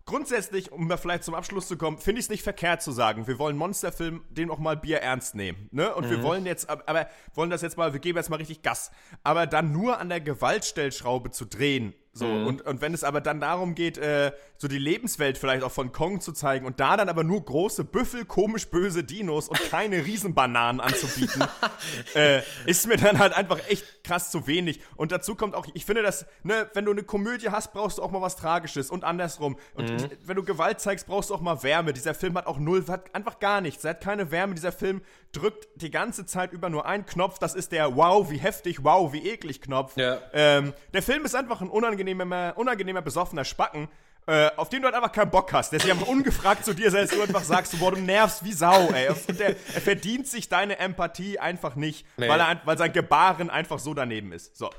[0.06, 3.28] Grundsätzlich, um da vielleicht zum Abschluss zu kommen, finde ich es nicht verkehrt zu sagen,
[3.28, 5.68] wir wollen Monsterfilm, den auch mal Bier ernst nehmen.
[5.70, 5.94] Ne?
[5.94, 8.90] Und wir wollen jetzt, aber wollen das jetzt mal, wir geben jetzt mal richtig Gas.
[9.22, 12.46] Aber dann nur an der Gewaltstellschraube zu drehen, So, Mhm.
[12.48, 14.32] und, und wenn es aber dann darum geht, äh,
[14.62, 17.82] so die Lebenswelt vielleicht auch von Kong zu zeigen und da dann aber nur große
[17.82, 21.42] Büffel, komisch böse Dinos und keine Riesenbananen anzubieten,
[22.14, 24.80] äh, ist mir dann halt einfach echt krass zu wenig.
[24.96, 28.02] Und dazu kommt auch, ich finde, dass, ne, wenn du eine Komödie hast, brauchst du
[28.02, 29.56] auch mal was Tragisches und andersrum.
[29.74, 30.10] Und Mhm.
[30.24, 31.94] wenn du Gewalt zeigst, brauchst du auch mal Wärme.
[31.94, 33.82] Dieser Film hat auch null, hat einfach gar nichts.
[33.84, 34.54] Er hat keine Wärme.
[34.54, 35.00] Dieser Film
[35.32, 37.38] drückt die ganze Zeit über nur einen Knopf.
[37.38, 39.96] Das ist der Wow, wie heftig, wow, wie eklig Knopf.
[39.96, 40.18] Ja.
[40.34, 43.88] Ähm, der Film ist einfach ein unangenehmer, unangenehmer besoffener Spacken.
[44.30, 46.90] Äh, auf den du halt einfach keinen Bock hast, der sich einfach ungefragt zu dir
[46.92, 49.08] selbst du einfach sagst, boah, du nervst wie Sau, ey.
[49.08, 52.28] Und der, er verdient sich deine Empathie einfach nicht, Nee.
[52.28, 54.56] weil, er, weil sein Gebaren einfach so daneben ist.
[54.56, 54.70] So.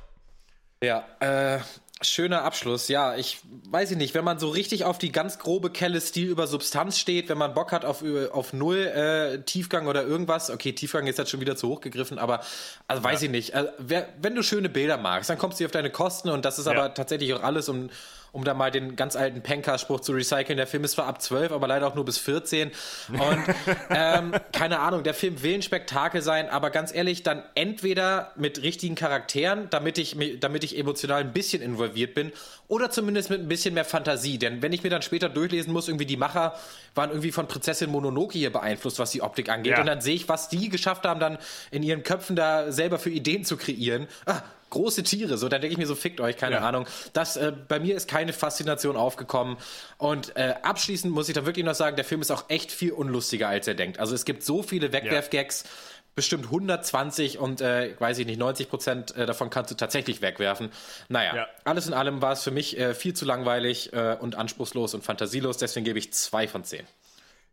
[0.81, 1.59] Ja, äh,
[2.01, 2.87] schöner Abschluss.
[2.87, 3.39] Ja, ich
[3.69, 6.97] weiß ich nicht, wenn man so richtig auf die ganz grobe Kelle Stil über Substanz
[6.97, 11.19] steht, wenn man Bock hat auf, auf null äh, Tiefgang oder irgendwas, okay, Tiefgang ist
[11.19, 12.39] jetzt schon wieder zu hoch gegriffen, aber
[12.87, 13.53] also weiß ich nicht.
[13.53, 16.57] Äh, wer, wenn du schöne Bilder magst, dann kommst du auf deine Kosten und das
[16.57, 16.71] ist Ja.
[16.71, 17.89] aber tatsächlich auch alles, um,
[18.33, 20.55] um da mal den ganz alten Penker-Spruch zu recyceln.
[20.57, 22.71] Der Film ist zwar ab 12, aber leider auch nur bis 14.
[23.09, 23.43] Und
[23.89, 28.61] ähm, keine Ahnung, der Film will ein Spektakel sein, aber ganz ehrlich, dann entweder mit
[28.63, 32.31] richtigen Charakteren, damit ich, mi- damit ich emotional ein bisschen involviert bin,
[32.67, 34.37] oder zumindest mit ein bisschen mehr Fantasie.
[34.37, 36.55] Denn wenn ich mir dann später durchlesen muss, irgendwie die Macher
[36.95, 39.73] waren irgendwie von Prinzessin Mononoke hier beeinflusst, was die Optik angeht.
[39.73, 39.81] Ja.
[39.81, 41.37] Und dann sehe ich, was die geschafft haben, dann
[41.71, 44.07] in ihren Köpfen da selber für Ideen zu kreieren.
[44.25, 44.41] Ah,
[44.71, 46.61] große Tiere, so, dann denke ich mir so, fickt euch, keine Ja.
[46.67, 46.87] Ahnung.
[47.13, 49.57] Das, äh, bei mir ist keine Faszination aufgekommen.
[49.99, 52.91] Und äh, abschließend muss ich da wirklich noch sagen, der Film ist auch echt viel
[52.91, 53.99] unlustiger, als er denkt.
[53.99, 55.65] Also es gibt so viele Wegwerfgags,
[56.13, 60.69] bestimmt 120 und äh, weiß ich nicht, 90 Prozent äh, davon kannst du tatsächlich wegwerfen.
[61.07, 61.47] Naja, Ja.
[61.63, 65.05] alles in allem war es für mich äh, viel zu langweilig äh, und anspruchslos und
[65.05, 66.85] fantasielos, deswegen gebe ich zwei von zehn.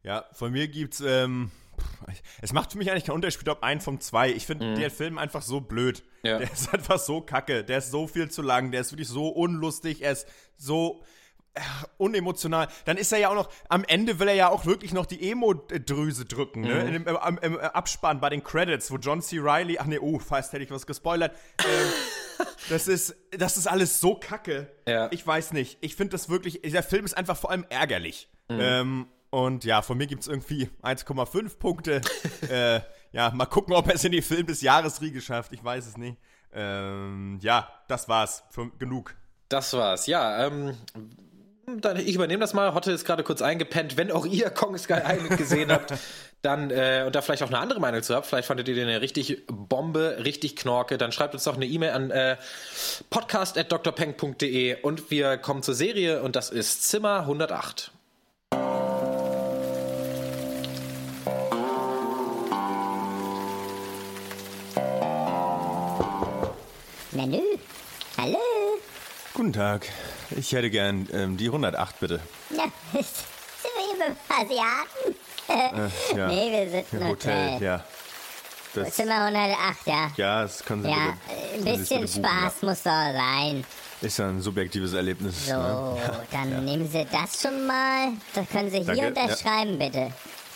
[0.02, 1.50] Ja, von mir gibt's, ähm,
[2.42, 4.30] es macht für mich eigentlich keinen Unterschied, ob ein von zwei.
[4.30, 6.02] Ich finde der Film einfach so blöd.
[6.22, 6.28] Mhm.
[6.28, 6.38] Ja.
[6.38, 7.64] Der ist einfach so kacke.
[7.64, 8.70] Der ist so viel zu lang.
[8.72, 10.02] Der ist wirklich so unlustig.
[10.02, 10.26] Er ist
[10.56, 11.02] so
[11.54, 11.60] äh,
[11.96, 12.68] unemotional.
[12.84, 15.30] Dann ist er ja auch noch, am Ende will er ja auch wirklich noch die
[15.30, 16.74] Emo-Drüse drücken, ne?
[16.74, 16.86] Mhm.
[16.86, 19.38] In dem, äh, am- im, Abspann bei den Credits, wo John C.
[19.40, 21.36] Reilly, ach nee, oh, fast hätte ich was gespoilert.
[21.60, 24.70] ähm, das ist, das ist alles so kacke.
[24.86, 25.08] Ja.
[25.12, 25.78] Ich weiß nicht.
[25.80, 28.28] Ich finde das wirklich, der Film ist einfach vor allem ärgerlich.
[28.50, 32.00] Ähm, und ja, von mir gibt es irgendwie 1,5 Punkte.
[32.50, 32.80] äh,
[33.12, 35.52] ja, mal gucken, ob er es in die Film des Jahres Riege schafft.
[35.52, 36.16] Ich weiß es nicht.
[36.52, 38.44] Ähm, ja, das war's.
[38.50, 39.14] Für, genug.
[39.48, 40.46] Das war's, ja.
[40.46, 40.76] Ähm,
[41.80, 42.74] dann, ich übernehme das mal.
[42.74, 43.96] Hotte ist gerade kurz eingepennt.
[43.96, 45.92] Wenn auch ihr Kong Sky Island gesehen habt,
[46.42, 48.88] dann äh, und da vielleicht auch eine andere Meinung zu habt, vielleicht fandet ihr den
[48.88, 52.36] ja richtig Bombe, richtig Knorke, dann schreibt uns doch eine E-Mail an äh,
[53.10, 57.92] podcast.drpeng.de und wir kommen zur Serie und das ist Zimmer 108.
[67.18, 67.42] Nanu?
[68.16, 68.38] Hallo?
[69.34, 69.88] Guten Tag.
[70.36, 72.20] Ich hätte gern ähm, die 108, bitte.
[72.50, 72.62] Na,
[72.92, 73.04] sind
[73.74, 74.16] wir hier beim
[74.46, 75.88] Asiaten?
[76.16, 76.28] ja.
[76.28, 77.62] Nee, wir sind Im Hotel, Hotel.
[77.66, 77.84] ja.
[78.72, 80.10] Das, Zimmer 108, ja.
[80.16, 80.96] ja, das können Sie Ja,
[81.56, 81.70] bitte.
[81.70, 83.64] ein bisschen bitte buchen, Spaß muss doch sein.
[84.00, 84.06] Ja.
[84.06, 85.46] Ist ja ein subjektives Erlebnis.
[85.48, 86.26] So, Ne?
[86.30, 88.12] dann nehmen Sie das schon mal.
[88.32, 89.24] Das können Sie hier Danke, ja.
[89.24, 90.12] unterschreiben, bitte.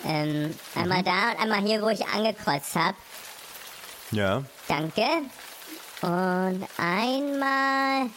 [0.07, 2.97] Ähm, einmal da und einmal hier, wo ich angekreuzt habe.
[4.13, 4.45] Ja.
[4.69, 5.03] Danke.
[6.03, 8.11] Und einmal.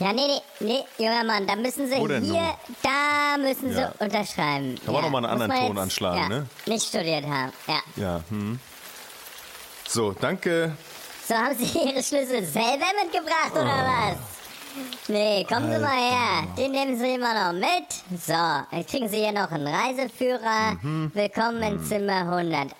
[0.00, 2.36] Ja, nee, nee, nee, junger Mann, da müssen Sie hier, nun?
[2.82, 3.92] da müssen Sie Ja.
[4.00, 4.74] unterschreiben.
[4.84, 5.00] Kann man ja.
[5.02, 6.46] noch mal einen anderen Ton anschlagen, ja, ne?
[6.66, 7.80] Nicht studiert haben, ja.
[7.96, 8.20] Ja.
[8.28, 8.58] Hm.
[9.88, 10.76] So, danke.
[11.28, 14.16] So, haben Sie Ihre Schlüssel selber mitgebracht, oder was?
[15.06, 16.46] Nee, kommen Sie mal her.
[16.58, 17.86] Den nehmen Sie immer noch mit.
[18.26, 20.76] So, dann kriegen Sie hier noch einen Reiseführer.
[21.12, 22.72] Willkommen in Zimmer 108.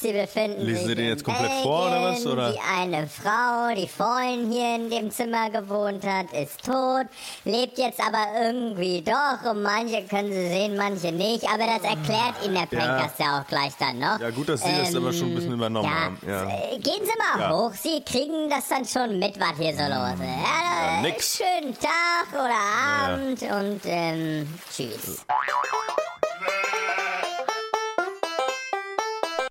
[0.00, 0.66] Sie befinden Mhm.
[0.66, 2.32] Lesen sich Sie den in jetzt komplett vor, oder was, Belgien.
[2.32, 2.52] oder?
[2.52, 7.06] Die eine Frau, die vorhin hier in dem Zimmer gewohnt hat, ist tot.
[7.44, 9.50] Lebt jetzt aber irgendwie doch.
[9.50, 11.44] Und manche können Sie sehen, manche nicht.
[11.46, 13.40] Aber das erklärt Ihnen der Pencast ja.
[13.42, 14.18] auch gleich dann noch.
[14.18, 16.18] Ja, gut, dass Sie das aber schon ein bisschen übernommen ja, haben.
[16.26, 16.44] Ja.
[16.78, 17.50] Gehen Sie mal Ja.
[17.54, 17.72] hoch.
[17.74, 20.20] Sie kriegen das dann schon mit, was hier so los ist.
[20.20, 21.33] Ja, Ja, nix.
[21.36, 25.26] Schönen Tag oder Abend und ähm, tschüss.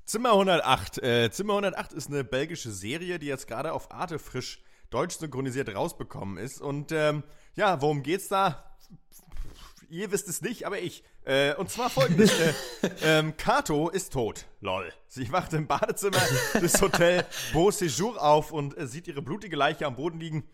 [0.06, 1.04] Zimmer 108.
[1.04, 5.76] Äh, Zimmer 108 ist eine belgische Serie, die jetzt gerade auf Arte frisch deutsch synchronisiert
[5.76, 6.62] rausbekommen ist.
[6.62, 7.24] Und ähm,
[7.56, 8.78] ja, worum geht's da?
[9.90, 11.04] Ihr wisst es nicht, aber ich.
[11.26, 12.32] Äh, und zwar folgendes.
[12.40, 12.54] äh,
[13.04, 14.46] ähm, Kato ist tot.
[14.62, 14.94] Lol.
[15.10, 16.22] Sie wacht im Badezimmer
[16.62, 20.48] des Hotel Beau Séjour auf und äh, sieht ihre blutige Leiche am Boden liegen.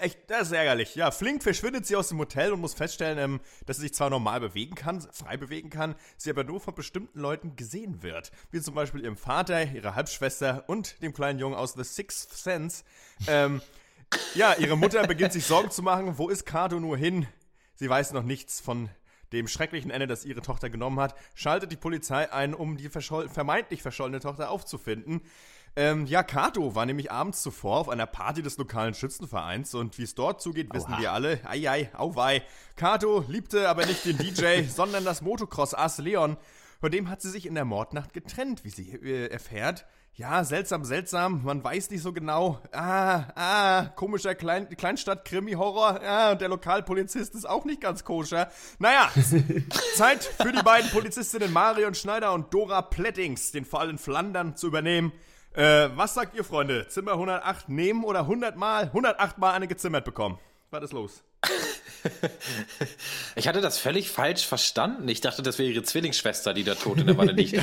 [0.00, 0.94] Echt, das ist ärgerlich.
[0.94, 4.10] Ja, flink verschwindet sie aus dem Hotel und muss feststellen, ähm, dass sie sich zwar
[4.10, 8.30] normal bewegen kann, frei bewegen kann, sie aber nur von bestimmten Leuten gesehen wird.
[8.50, 12.84] Wie zum Beispiel ihrem Vater, ihrer Halbschwester und dem kleinen Jungen aus The Sixth Sense.
[13.26, 13.60] ähm,
[14.34, 16.18] Ja, ihre Mutter beginnt sich Sorgen zu machen.
[16.18, 17.26] Wo ist Kato nur hin?
[17.74, 18.88] Sie weiß noch nichts von
[19.32, 21.14] dem schrecklichen Ende, das ihre Tochter genommen hat.
[21.34, 25.20] Schaltet die Polizei ein, um die verscholl vermeintlich verschollene Tochter aufzufinden.
[25.78, 30.04] Ähm, ja, Kato war nämlich abends zuvor auf einer Party des lokalen Schützenvereins und wie
[30.04, 31.38] es dort zugeht, wissen wir alle.
[31.46, 32.42] Eiei, auwei.
[32.76, 36.38] Kato liebte aber nicht den DJ, sondern das Motocross-Ass Leon.
[36.80, 39.84] Von dem hat sie sich in der Mordnacht getrennt, wie sie äh, erfährt.
[40.14, 41.44] Ja, seltsam, seltsam.
[41.44, 42.58] Man weiß nicht so genau.
[42.72, 46.00] Ah, ah, komischer Klein Kleinstadt-Krimi-Horror.
[46.02, 48.50] Ah, und der Lokalpolizist ist auch nicht ganz koscher.
[48.78, 49.10] Naja,
[49.94, 54.68] Zeit für die beiden Polizistinnen Marion Schneider und Dora Plettings, den Fall in Flandern zu
[54.68, 55.12] übernehmen.
[55.56, 56.86] Äh, was sagt ihr, Freunde?
[56.88, 60.38] Zimmer 108 nehmen oder 100 Mal, 108 Mal eine gezimmert bekommen?
[60.70, 61.22] Was ist los?
[63.34, 65.08] Ich hatte das völlig falsch verstanden.
[65.08, 67.52] Ich dachte, das wäre ihre Zwillingsschwester, die da tot in der Wanne liegt.
[67.52, 67.60] ja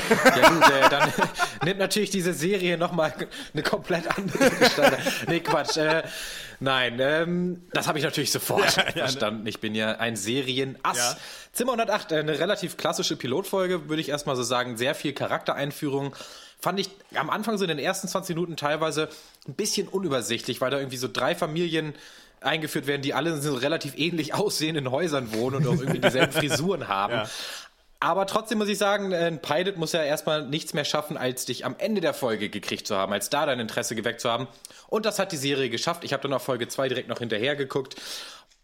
[0.48, 1.12] gut, äh, dann
[1.64, 3.14] nimmt natürlich diese Serie nochmal
[3.52, 4.98] eine komplett andere Gestalt.
[5.28, 5.78] Nee, Quatsch.
[5.78, 6.02] Äh,
[6.60, 8.92] nein, ähm, das habe ich natürlich sofort Ja, ja, ne?
[8.92, 9.46] verstanden.
[9.46, 11.16] Ich bin ja ein Serienass.
[11.52, 14.76] Zimmer 108, äh, eine relativ klassische Pilotfolge, würde ich erstmal so sagen.
[14.76, 16.14] Sehr viel Charaktereinführung.
[16.60, 19.08] Fand ich am Anfang so in den ersten 20 Minuten teilweise
[19.46, 21.94] ein bisschen unübersichtlich, weil da irgendwie so drei Familien
[22.40, 26.32] eingeführt werden, die alle in so relativ ähnlich aussehenden Häusern wohnen und auch irgendwie dieselben
[26.32, 27.14] Frisuren haben.
[27.14, 27.28] Ja.
[28.00, 31.46] Aber trotzdem muss ich sagen, äh, ein Pilot muss ja erstmal nichts mehr schaffen, als
[31.46, 34.46] dich am Ende der Folge gekriegt zu haben, als da dein Interesse geweckt zu haben.
[34.88, 36.04] Und das hat die Serie geschafft.
[36.04, 37.96] Ich habe dann auf Folge 2 direkt noch hinterher geguckt.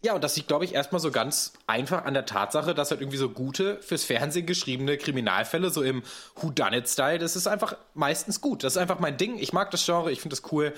[0.03, 3.01] Ja, und das liegt, glaube ich, erstmal so ganz einfach an der Tatsache, dass halt
[3.01, 6.01] irgendwie so gute, fürs Fernsehen geschriebene Kriminalfälle, so im
[6.37, 8.63] Whodunit-Style, das ist einfach meistens gut.
[8.63, 9.37] Das ist einfach mein Ding.
[9.37, 10.73] Ich mag das Genre, ich finde das cool.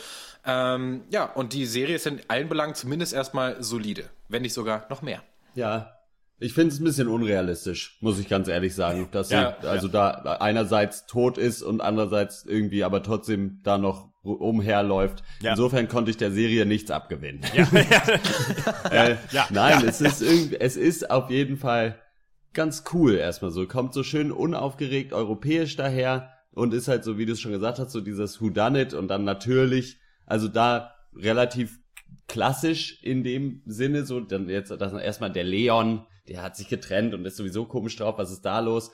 [0.45, 4.09] Ähm, ja, und die Serie ist in allen Belangen zumindest erstmal solide.
[4.27, 5.23] Wenn nicht sogar noch mehr.
[5.55, 6.02] Ja.
[6.43, 9.87] Ich finde es ein bisschen unrealistisch, muss ich ganz ehrlich sagen, dass Ja, sie also
[9.87, 15.23] da einerseits tot ist und andererseits irgendwie aber trotzdem da noch umherläuft.
[15.41, 15.51] Ja.
[15.51, 17.43] Insofern konnte ich der Serie nichts abgewinnen.
[18.91, 21.99] äh, ja, nein, es ist irgendwie, es ist auf jeden Fall
[22.53, 23.65] ganz cool erstmal so.
[23.65, 27.79] Kommt so schön unaufgeregt europäisch daher und ist halt so, wie du es schon gesagt
[27.79, 31.79] hast, so dieses Whodunit und dann natürlich, also da relativ
[32.27, 37.13] klassisch in dem Sinne, so dann jetzt das erstmal der Leon, der hat sich getrennt
[37.13, 38.91] und ist sowieso komisch drauf, was ist da los?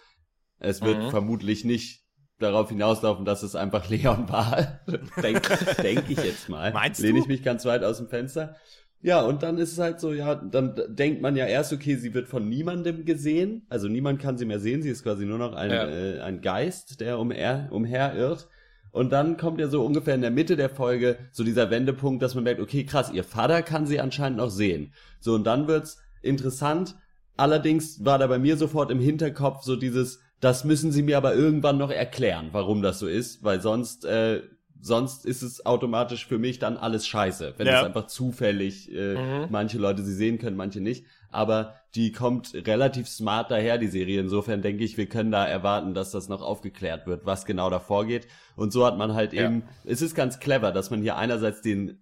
[0.59, 1.09] Es wird Mhm.
[1.09, 2.03] vermutlich nicht
[2.39, 4.79] darauf hinauslaufen, dass es einfach Leon war.
[5.21, 6.71] Denke denk ich jetzt mal.
[6.73, 7.23] Meinst Lehne du?
[7.23, 8.55] ich mich ganz weit aus dem Fenster.
[9.01, 12.13] Ja, und dann ist es halt so, ja, dann denkt man ja erst, okay, sie
[12.13, 13.65] wird von niemandem gesehen.
[13.69, 14.81] Also niemand kann sie mehr sehen.
[14.81, 15.87] Sie ist quasi nur noch ein, Ja.
[15.87, 18.49] äh, ein Geist, der umher, umherirrt.
[18.91, 22.35] Und dann kommt ja so ungefähr in der Mitte der Folge so dieser Wendepunkt, dass
[22.35, 24.93] man merkt, okay, krass, ihr Vater kann sie anscheinend noch sehen.
[25.21, 26.95] So, und dann wird's interessant.
[27.39, 31.35] Allerdings war da bei mir sofort im Hinterkopf so dieses, das müssen sie mir aber
[31.35, 34.41] irgendwann noch erklären, warum das so ist, weil sonst, äh,
[34.81, 37.79] sonst ist es automatisch für mich dann alles scheiße, wenn Ja.
[37.79, 41.05] es einfach zufällig äh, manche Leute sie sehen können, manche nicht.
[41.31, 44.19] Aber die kommt relativ smart daher, die Serie.
[44.21, 47.79] Insofern denke ich, wir können da erwarten, dass das noch aufgeklärt wird, was genau da
[47.79, 48.27] vorgeht.
[48.55, 49.45] Und so hat man halt Ja.
[49.45, 51.99] eben, es ist ganz clever, dass man hier einerseits den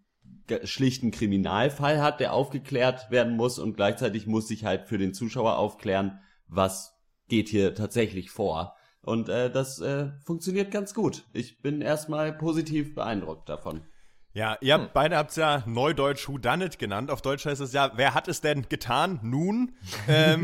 [0.63, 5.57] schlichten Kriminalfall hat, der aufgeklärt werden muss und gleichzeitig muss sich halt für den Zuschauer
[5.57, 8.75] aufklären, was geht hier tatsächlich vor.
[9.01, 11.23] Und äh, das äh, funktioniert ganz gut.
[11.33, 13.81] Ich bin erstmal positiv beeindruckt davon.
[14.38, 17.09] Ja, ihr habt, beide habt ja Neudeutsch Who Done It genannt.
[17.09, 19.19] Auf Deutsch heißt es ja, wer hat es denn getan?
[19.23, 19.71] Nun.
[20.09, 20.43] Ähm,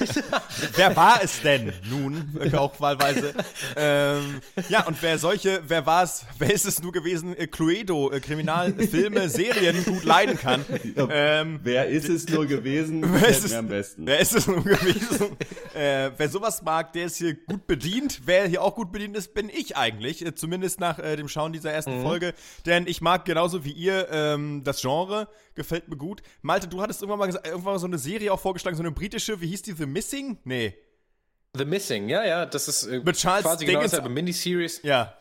[0.76, 2.36] wer war es denn nun?
[2.40, 3.34] Äh, Auch wahlweise.
[3.76, 7.36] Ähm, ja, und wer solche, wer war es, wer ist es nur gewesen?
[7.36, 10.64] Äh, Cluedo, äh, Kriminalfilme, Serien gut leiden kann.
[11.10, 13.02] Ähm, Wer ist es nur gewesen?
[13.04, 14.06] Wer ist es, am besten.
[14.06, 15.36] Wer ist es nun gewesen?
[15.74, 18.20] äh, wer sowas mag, der ist hier gut bedient.
[18.26, 20.24] Wer hier auch gut bedient ist, bin ich eigentlich.
[20.24, 22.34] Äh, zumindest nach äh, dem Schauen dieser ersten Folge.
[22.64, 25.28] Denn ich mag genauso wie ihr ähm, das Genre.
[25.54, 26.22] Gefällt mir gut.
[26.42, 28.90] Malte, du hattest irgendwann mal, gesagt, irgendwann mal so eine Serie auch vorgeschlagen, so eine
[28.92, 30.38] britische, wie hieß die, The Missing?
[30.44, 30.74] Nee.
[31.56, 34.80] The Missing, ja, ja, das ist äh, Mit Charles quasi genau Dickens- dasselbe Miniseries.
[34.82, 35.16] Ja.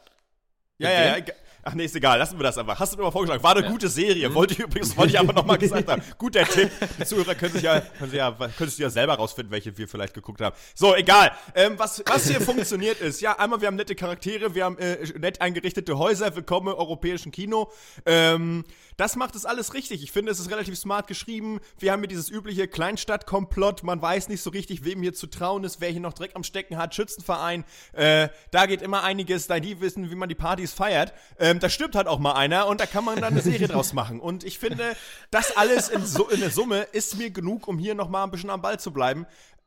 [0.79, 1.23] Ja, ja, ja.
[1.65, 2.77] Ach nee, ist egal, lassen wir das einfach.
[2.77, 3.41] Hast du mir mal vorgeschlagen.
[3.41, 4.33] War eine gute Serie.
[4.33, 6.01] Wollte ich übrigens, wollte ich aber nochmal gesagt haben.
[6.17, 6.69] Guter Tipp.
[6.99, 9.87] Die Zuhörer können sich ja, können sich ja, können sich ja selber rausfinden, welche wir
[9.87, 10.53] vielleicht geguckt haben.
[10.75, 11.31] So, egal.
[11.55, 14.97] Ähm, was, was hier funktioniert ist, ja, einmal, wir haben nette Charaktere, wir haben äh,
[15.17, 17.71] nett eingerichtete Häuser, willkommen im europäischen Kino.
[18.05, 18.65] Ähm,
[18.97, 20.03] das macht es alles richtig.
[20.03, 21.59] Ich finde, es ist relativ smart geschrieben.
[21.79, 23.83] Wir haben hier dieses übliche Kleinstadtkomplott.
[23.83, 26.43] Man weiß nicht so richtig, wem hier zu trauen ist, wer hier noch Dreck am
[26.43, 26.95] Stecken hat.
[26.95, 27.65] Schützenverein.
[27.93, 31.13] Äh, da geht immer einiges, da die wissen, wie man die Partys feiert.
[31.39, 33.93] Ähm, da stirbt halt auch mal einer und da kann man dann eine Serie draus
[33.93, 34.19] machen.
[34.19, 34.95] Und ich finde,
[35.31, 38.31] das alles in, so, in der Summe ist mir genug, um hier noch mal ein
[38.31, 39.25] bisschen am Ball zu bleiben.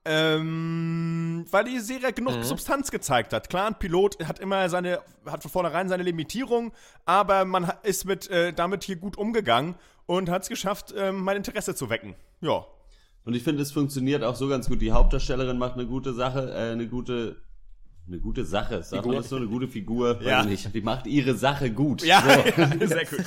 [0.09, 3.49] Ähm, weil die Serie genug Substanz gezeigt hat.
[3.51, 6.73] Klar, ein Pilot hat immer seine, hat von vornherein seine Limitierung,
[7.05, 9.75] aber man ist mit, äh, damit hier gut umgegangen
[10.07, 12.15] und hat es geschafft, ähm, mein Interesse zu wecken.
[12.41, 12.65] Ja.
[13.25, 14.81] Und ich finde, es funktioniert auch so ganz gut.
[14.81, 17.37] Die Hauptdarstellerin macht eine gute Sache, äh, eine gute,
[18.07, 18.85] eine gute Sache.
[18.85, 20.21] Sagt man das so, eine gute Figur?
[20.21, 20.41] Weiß Ja.
[20.43, 20.75] ich nicht.
[20.75, 22.03] Die macht ihre Sache gut.
[22.05, 22.63] Ja, So.
[22.63, 23.25] ja sehr gut,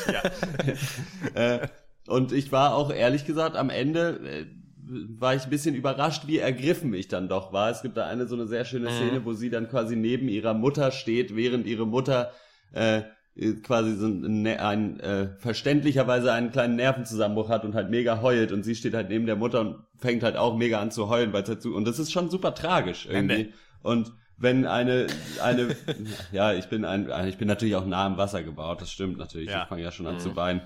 [1.35, 1.69] ja.
[2.07, 4.45] Und ich war auch ehrlich gesagt am Ende äh,
[4.89, 7.69] war ich ein bisschen überrascht, wie ergriffen ich dann doch war.
[7.69, 10.53] Es gibt da eine so eine sehr schöne Szene, wo sie dann quasi neben ihrer
[10.53, 12.31] Mutter steht, während ihre Mutter
[12.73, 13.01] äh,
[13.35, 18.21] äh, quasi so ein, ein, ein äh, verständlicherweise einen kleinen Nervenzusammenbruch hat und halt mega
[18.21, 21.09] heult und sie steht halt neben der Mutter und fängt halt auch mega an zu
[21.09, 23.43] heulen, weil halt so und das ist schon super tragisch irgendwie.
[23.43, 23.53] nee.
[23.81, 25.07] Und wenn eine
[25.43, 25.75] eine
[26.31, 29.49] ja, ich bin ein ich bin natürlich auch nah am Wasser gebaut, das stimmt natürlich.
[29.49, 29.63] Ja.
[29.63, 30.61] Ich fange ja schon an zu weinen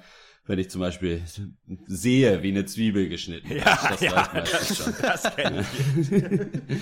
[0.45, 1.21] wenn ich zum Beispiel
[1.87, 3.65] sehe, wie eine Zwiebel geschnitten wird.
[3.65, 4.93] Ja, das ja, meistens schon.
[5.01, 6.41] Das kenn ich.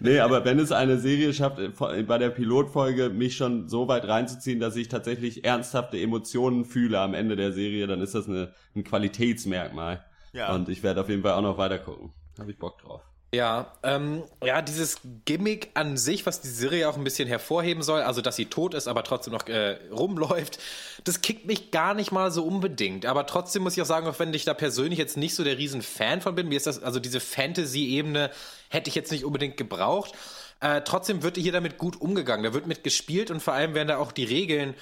[0.00, 4.06] Nee, aber wenn es eine Serie schafft, äh, bei der Pilotfolge mich schon so weit
[4.06, 8.52] reinzuziehen, dass ich tatsächlich ernsthafte Emotionen fühle am Ende der Serie, dann ist das eine,
[8.76, 10.04] ein Qualitätsmerkmal.
[10.32, 10.54] Ja.
[10.54, 12.12] Und ich werde auf jeden Fall auch noch weiter gucken.
[12.38, 13.02] Habe ich Bock drauf.
[13.34, 18.02] Ja, ähm, ja, dieses Gimmick an sich, was die Serie auch ein bisschen hervorheben soll,
[18.02, 20.60] also dass sie tot ist, aber trotzdem noch äh, rumläuft,
[21.02, 23.06] das kickt mich gar nicht mal so unbedingt.
[23.06, 25.58] Aber trotzdem muss ich auch sagen, auch wenn ich da persönlich jetzt nicht so der
[25.58, 28.30] riesen Fan von bin, mir ist das, also diese Fantasy-Ebene
[28.68, 30.12] hätte ich jetzt nicht unbedingt gebraucht.
[30.60, 32.44] Äh, trotzdem wird hier damit gut umgegangen.
[32.44, 34.74] Da wird mit gespielt und vor allem werden da auch die Regeln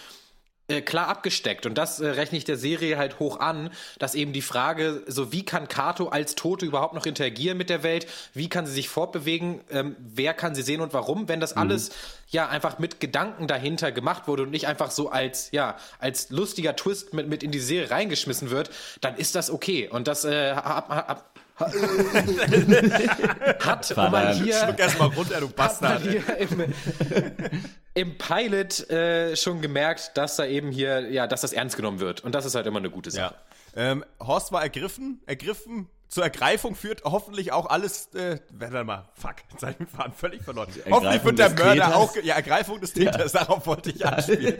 [0.80, 1.66] klar abgesteckt.
[1.66, 5.32] Und das äh, rechne ich der Serie halt hoch an, dass eben die Frage, so
[5.32, 8.06] wie kann Kato als Tote überhaupt noch interagieren mit der Welt?
[8.32, 9.60] Wie kann sie sich fortbewegen?
[9.70, 11.28] Ähm, wer kann sie sehen und warum?
[11.28, 11.90] Wenn das alles
[12.28, 16.74] ja einfach mit Gedanken dahinter gemacht wurde und nicht einfach so als, ja, als lustiger
[16.76, 18.70] Twist mit, mit in die Serie reingeschmissen wird,
[19.00, 19.88] dann ist das okay.
[19.88, 21.32] Und das äh, hab, hab,
[23.60, 26.02] hat man hier Schluck erstmal runter, du Bastard.
[26.06, 26.64] im,
[27.94, 32.22] im Pilot äh, schon gemerkt, dass da eben hier, ja, dass das ernst genommen wird.
[32.22, 33.34] Und das ist halt immer eine gute Sache.
[33.76, 33.82] Ja.
[33.92, 35.88] Ähm, Horst war ergriffen, ergriffen.
[36.12, 38.08] Zur Ergreifung führt hoffentlich auch alles.
[38.14, 40.68] Äh, warte mal, fuck, jetzt hab ich den Faden völlig verloren.
[40.90, 41.94] Hoffentlich wird der Mörder Täters?
[41.94, 42.16] auch.
[42.22, 44.54] Ja, Ergreifung des Täters, darauf wollte ich anspielen.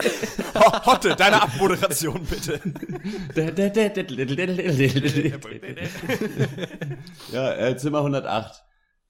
[0.55, 2.59] Ho- Hotte, deine Abmoderation bitte.
[7.31, 8.63] Ja, äh, Zimmer 108.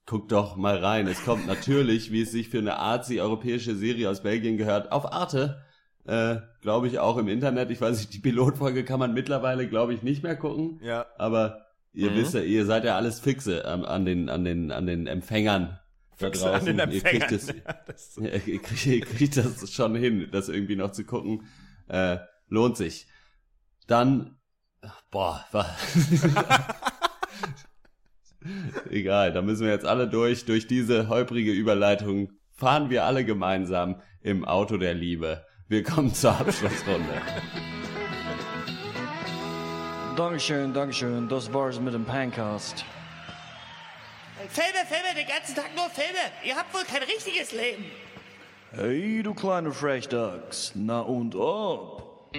[0.06, 1.06] Guck doch mal rein.
[1.06, 5.62] Es kommt natürlich, wie es sich für eine Arzi-europäische Serie aus Belgien gehört, auf Arte.
[6.06, 7.70] Äh, glaube ich auch im Internet.
[7.70, 10.78] Ich weiß nicht, die Pilotfolge kann man mittlerweile, glaube ich, nicht mehr gucken.
[10.82, 11.06] Ja.
[11.16, 11.63] Aber
[11.94, 12.16] ihr Mhm.
[12.16, 15.78] wisst ja, ihr seid ja alles fixe am- an den, an den, an den Empfängern
[16.18, 16.80] da Fixe draußen.
[16.80, 20.48] an Ihr kriegt es, Ja, das- ja, ihr, kriegt, ihr kriegt das schon hin, das
[20.48, 21.46] irgendwie noch zu gucken.
[21.88, 22.18] Äh,
[22.48, 23.06] lohnt sich.
[23.86, 24.36] Dann,
[25.10, 25.66] boah, wa-
[28.90, 30.44] egal, da müssen wir jetzt alle durch.
[30.46, 35.44] Durch diese holprige Überleitung fahren wir alle gemeinsam im Auto der Liebe.
[35.68, 37.20] Willkommen zur Abschlussrunde.
[40.16, 41.28] Dankeschön, Dankeschön.
[41.28, 42.84] Das war's mit dem Pancast.
[44.48, 46.30] Filme, Filme, den ganzen Tag nur Filme.
[46.44, 47.84] Ihr habt wohl kein richtiges Leben.
[48.72, 50.72] Hey, du kleine Frechdachs.
[50.74, 52.30] Na und ob?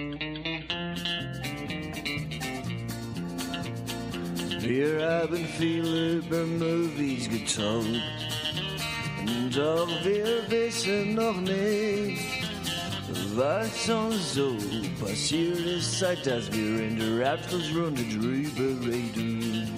[4.60, 8.02] Wir haben viel über Movies getalkt.
[9.54, 12.35] Doch wir wissen noch nicht,
[13.34, 14.56] was uns so
[15.00, 19.70] passiert ist, seit dass wir in der Abschlussrunde drüber reden.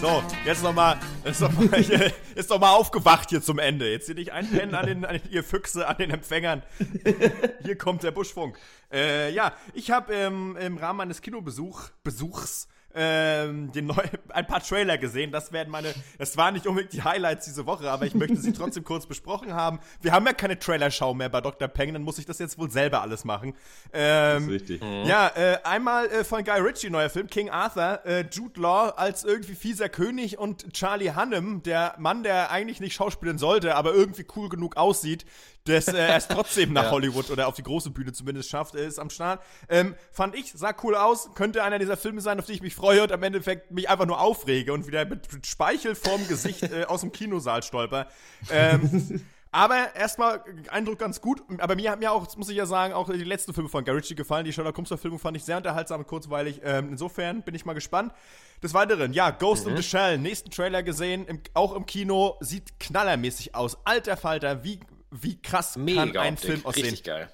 [0.00, 1.44] So, jetzt nochmal, ist
[1.86, 3.90] hier- ist noch mal aufgewacht hier zum Ende.
[3.90, 6.62] Jetzt hier nicht einpennen an den, an den, ihr Füchse, an den Empfängern.
[7.62, 8.56] Hier kommt der Buschfunk.
[8.90, 14.60] Äh, ja, ich habe ähm, im Rahmen meines Kinobesuch, Besuchs, ähm, den neu, ein paar
[14.62, 15.32] Trailer gesehen.
[15.32, 18.52] Das werden meine, das waren nicht unbedingt die Highlights diese Woche, aber ich möchte sie
[18.52, 19.80] trotzdem kurz besprochen haben.
[20.00, 21.68] Wir haben ja keine Trailerschau mehr bei Dr.
[21.68, 23.54] Peng, dann muss ich das jetzt wohl selber alles machen.
[23.92, 24.82] Ähm, Das ist richtig.
[25.04, 29.24] ja, äh, einmal äh, von Guy Ritchie, neuer Film, King Arthur, äh, Jude Law als
[29.24, 34.26] irgendwie fieser König und Charlie Hunnam, der Mann, der eigentlich nicht schauspielen sollte, aber irgendwie
[34.36, 35.24] cool genug aussieht,
[35.64, 38.86] dass äh, er es trotzdem nach Hollywood oder auf die große Bühne zumindest schafft, äh,
[38.86, 39.42] ist am Start.
[39.68, 42.74] Ähm, fand ich, sah cool aus, könnte einer dieser Filme sein, auf die ich mich
[42.74, 46.62] freue und am Endeffekt mich einfach nur aufrege und wieder mit, mit Speichel vorm Gesicht
[46.62, 48.06] äh, aus dem Kinosaal stolper.
[48.50, 51.42] Ähm, aber erstmal Eindruck ganz gut.
[51.58, 53.84] Aber mir hat mir auch, das muss ich ja sagen, auch die letzten Filme von
[53.84, 54.44] Ritchie gefallen.
[54.44, 56.60] Die Sherlock Holmes-Verfilmung fand ich sehr unterhaltsam und kurzweilig.
[56.64, 58.12] Ähm, insofern bin ich mal gespannt.
[58.62, 62.78] Des Weiteren, ja, Ghost in the Shell, nächsten Trailer gesehen, im, auch im Kino, sieht
[62.78, 63.78] knallermäßig aus.
[63.84, 64.80] Alter Falter, wie,
[65.10, 66.84] wie krass Mega kann ein Optik, Film aussehen.
[66.84, 67.28] Richtig geil.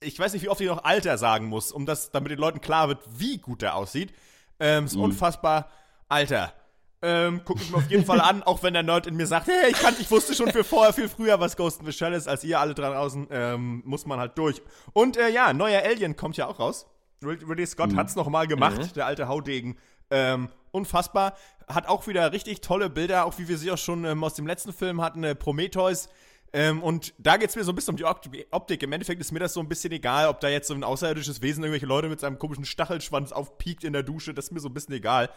[0.00, 2.60] Ich weiß nicht, wie oft ich noch Alter sagen muss, um das, damit den Leuten
[2.60, 4.12] klar wird, wie gut der aussieht.
[4.60, 5.70] Ähm, ist unfassbar.
[6.08, 6.52] Alter.
[7.00, 9.46] Ähm, guck ich mir auf jeden Fall an, auch wenn der Nerd in mir sagt,
[9.46, 12.14] hey, ich, kann, ich wusste schon viel vorher, viel früher, was Ghost in the Shell
[12.14, 14.62] ist, als ihr alle draußen, ähm, muss man halt durch.
[14.94, 16.86] Und äh, ja, neuer Alien kommt ja auch raus.
[17.22, 17.96] Ridley Scott Mhm.
[17.96, 19.76] hat's noch mal gemacht, der alte Haudegen.
[20.10, 21.34] Ähm, unfassbar.
[21.68, 24.46] Hat auch wieder richtig tolle Bilder, auch wie wir sie auch schon ähm, aus dem
[24.46, 26.08] letzten Film hatten, äh, Prometheus.
[26.54, 28.82] Ähm, und da geht's mir so ein bisschen um die Opt- Optik.
[28.84, 31.42] Im Endeffekt ist mir das so ein bisschen egal, ob da jetzt so ein außerirdisches
[31.42, 34.32] Wesen irgendwelche Leute mit seinem komischen Stachelschwanz aufpiekt in der Dusche.
[34.34, 35.30] Das ist mir so ein bisschen egal.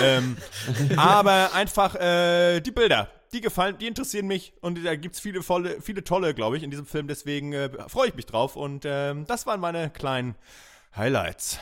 [0.00, 0.36] ähm,
[0.96, 4.52] aber einfach äh, die Bilder, die gefallen, die interessieren mich.
[4.62, 7.06] Und da gibt's viele, volle, viele tolle, glaube ich, in diesem Film.
[7.06, 8.56] Deswegen äh, freue ich mich drauf.
[8.56, 10.34] Und ähm, das waren meine kleinen
[10.96, 11.60] Highlights.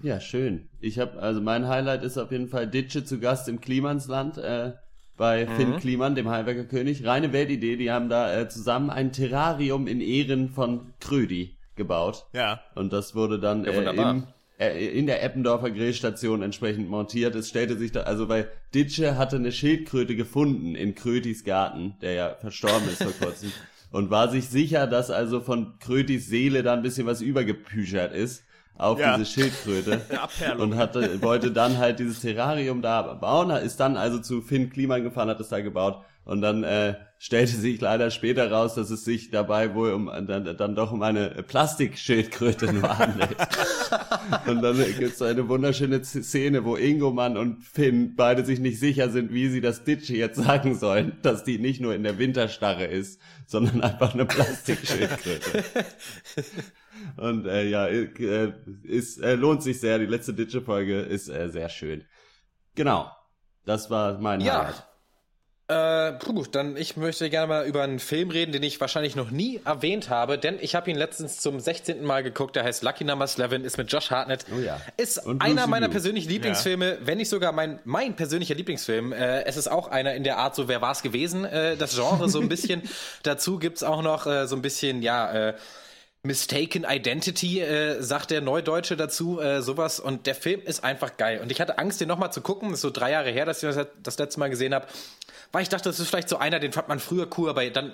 [0.00, 0.68] Ja, schön.
[0.78, 4.74] Ich habe, also mein Highlight ist auf jeden Fall Ditsche zu Gast im Klimansland äh,
[5.22, 5.50] bei Mhm.
[5.54, 7.06] Finn Kliman, dem Heimwerker König.
[7.06, 12.26] Reine Weltidee, die haben da äh, zusammen ein Terrarium in Ehren von Krödi gebaut.
[12.32, 12.60] Ja.
[12.74, 14.24] Und das wurde dann Ja, äh, im,
[14.58, 17.36] äh, in der Eppendorfer Grillstation entsprechend montiert.
[17.36, 22.14] Es stellte sich da, also weil Ditsche hatte eine Schildkröte gefunden in Krötis Garten, der
[22.14, 23.52] ja verstorben ist vor kurzem.
[23.92, 28.42] Und war sich sicher, dass also von Krötis Seele da ein bisschen was übergepüschert ist
[28.76, 29.16] auf Ja.
[29.16, 30.00] diese Schildkröte.
[30.58, 35.02] Und hatte, wollte dann halt dieses Terrarium da bauen, ist dann also zu Finn Kliman
[35.02, 36.02] gefahren, hat es da gebaut.
[36.24, 40.56] Und dann äh, stellte sich leider später raus, dass es sich dabei wohl um dann,
[40.56, 43.36] dann doch um eine Plastikschildkröte nur handelt.
[44.46, 49.32] und dann gibt's eine wunderschöne Szene, wo Ingoman und Finn beide sich nicht sicher sind,
[49.32, 53.20] wie sie das Ditsche jetzt sagen sollen, dass die nicht nur in der Winterstarre ist,
[53.46, 55.64] sondern einfach eine Plastikschildkröte.
[57.16, 58.52] Und äh, ja, äh,
[58.84, 59.98] ist, äh, lohnt sich sehr.
[59.98, 62.04] Die letzte Ditsche-Folge ist äh, sehr schön.
[62.74, 63.10] Genau.
[63.64, 64.58] Das war mein Ja.
[64.66, 64.84] Highlight.
[65.68, 69.30] Äh, puh, dann ich möchte gerne mal über einen Film reden, den ich wahrscheinlich noch
[69.30, 72.04] nie erwähnt habe, denn ich habe ihn letztens zum 16.
[72.04, 74.44] Mal geguckt, der heißt Lucky Number 11, ist mit Josh Hartnett.
[74.54, 74.78] Oh ja.
[74.98, 75.92] Ist Und einer meiner Liu.
[75.92, 79.12] persönlichen Lieblingsfilme, wenn nicht sogar mein, mein persönlicher Lieblingsfilm.
[79.12, 82.28] Äh, es ist auch einer in der Art, so wer war's gewesen, äh, das Genre
[82.28, 82.82] so ein bisschen.
[83.22, 85.54] Dazu gibt's auch noch äh, so ein bisschen, ja, äh,
[86.24, 89.98] Mistaken Identity, äh, sagt der Neudeutsche dazu, äh, sowas.
[89.98, 91.40] Und der Film ist einfach geil.
[91.42, 92.68] Und ich hatte Angst, den nochmal zu gucken.
[92.68, 94.86] Das ist so drei Jahre her, dass ich das, das letzte Mal gesehen habe.
[95.50, 97.92] Weil ich dachte, das ist vielleicht so einer, den fand man früher cool, aber dann,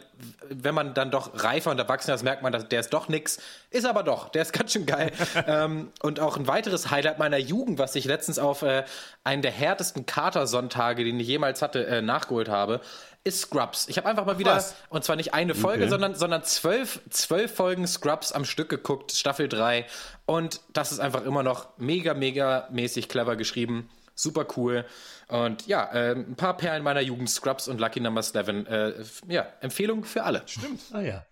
[0.49, 3.39] wenn man dann doch reifer und erwachsener ist, merkt man, dass der ist doch nix.
[3.70, 5.11] Ist aber doch, der ist ganz schön geil.
[5.47, 8.85] ähm, und auch ein weiteres Highlight meiner Jugend, was ich letztens auf äh,
[9.24, 12.81] einen der härtesten Katersonntage, den ich jemals hatte, äh, nachgeholt habe,
[13.24, 13.88] ist Scrubs.
[13.88, 14.74] Ich habe einfach mal wieder, was?
[14.88, 15.90] und zwar nicht eine Folge, Okay.
[15.90, 19.86] sondern, sondern zwölf, zwölf Folgen Scrubs am Stück geguckt, Staffel 3.
[20.26, 23.90] Und das ist einfach immer noch mega, mega mäßig clever geschrieben.
[24.14, 24.84] Super cool.
[25.28, 28.66] Und ja, äh, ein paar Perlen meiner Jugend, Scrubs und Lucky Number 11.
[28.66, 28.92] Äh,
[29.32, 30.42] ja, Empfehlung für alle.
[30.46, 30.80] Stimmt.
[30.92, 31.24] Ah ja.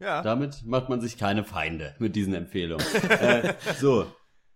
[0.00, 0.22] Ja.
[0.22, 2.86] Damit macht man sich keine Feinde mit diesen Empfehlungen.
[3.08, 4.06] äh, so,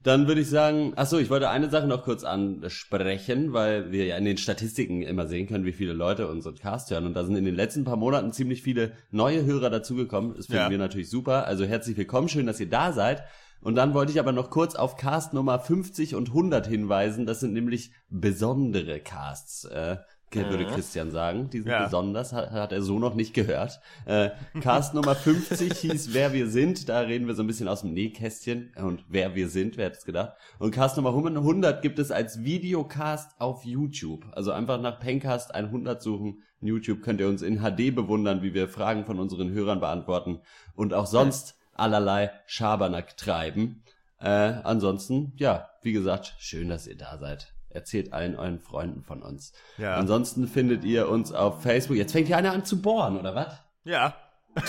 [0.03, 4.07] dann würde ich sagen, ach so, ich wollte eine Sache noch kurz ansprechen, weil wir
[4.07, 7.07] ja in den Statistiken immer sehen können, wie viele Leute unseren Cast hören.
[7.07, 10.34] Und da sind in den letzten paar Monaten ziemlich viele neue Hörer dazugekommen.
[10.36, 10.70] Das finden Ja.
[10.70, 11.46] wir natürlich super.
[11.46, 13.22] Also herzlich willkommen, schön, dass ihr da seid.
[13.61, 17.26] Und dann wollte ich aber noch kurz auf Cast Nummer 50 und 100 hinweisen.
[17.26, 19.98] Das sind nämlich besondere Casts, äh,
[20.34, 21.50] würde Christian sagen.
[21.50, 21.84] Die sind Ja.
[21.84, 23.80] besonders, hat, hat er so noch nicht gehört.
[24.06, 24.30] Äh,
[24.60, 26.88] Cast Nummer 50 hieß Wer wir sind.
[26.88, 28.72] Da reden wir so ein bisschen aus dem Nähkästchen.
[28.76, 30.32] Und wer wir sind, wer hätte es gedacht.
[30.58, 34.24] Und Cast Nummer 100 gibt es als Videocast auf YouTube.
[34.32, 36.42] Also einfach nach Pencast 100 suchen.
[36.60, 40.40] In YouTube könnt ihr uns in HD bewundern, wie wir Fragen von unseren Hörern beantworten.
[40.74, 43.82] Und auch sonst allerlei Schabernack treiben.
[44.20, 44.28] Äh,
[44.62, 47.52] ansonsten, ja, wie gesagt, schön, dass ihr da seid.
[47.74, 49.52] Erzählt allen euren Freunden von uns.
[49.78, 49.94] Ja.
[49.94, 51.96] Ansonsten findet ihr uns auf Facebook.
[51.96, 53.62] Jetzt fängt hier einer an zu bohren, oder was?
[53.84, 54.14] Ja.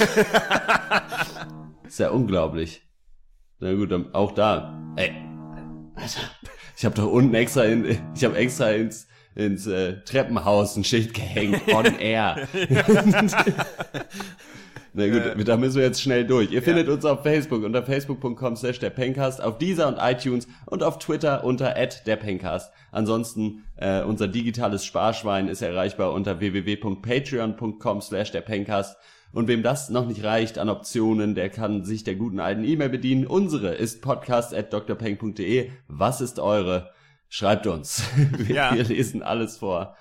[1.88, 2.82] Ist ja unglaublich.
[3.60, 4.74] Na gut, auch da.
[4.96, 5.14] Ey.
[5.96, 6.22] Alter,
[6.78, 11.14] Ich habe doch unten extra in, ich habe extra ins ins äh, Treppenhaus ein Schild
[11.14, 12.48] gehängt on air.
[14.96, 16.52] Na gut, da müssen wir jetzt schnell durch.
[16.52, 20.84] Ihr findet uns auf Facebook unter facebook.com slash der Pencast, auf dieser und iTunes und
[20.84, 21.74] auf Twitter unter
[22.06, 22.72] der Pencast.
[22.92, 28.98] Ansonsten, äh, unser digitales Sparschwein ist erreichbar unter www.patreon.com slash der Pencast.
[29.32, 32.90] Und wem das noch nicht reicht an Optionen, der kann sich der guten alten E-Mail
[32.90, 33.26] bedienen.
[33.26, 35.72] Unsere ist podcast at drpeng.de.
[35.88, 36.92] Was ist eure?
[37.30, 38.04] Schreibt uns.
[38.38, 38.76] Wir, Ja.
[38.76, 39.96] wir lesen alles vor.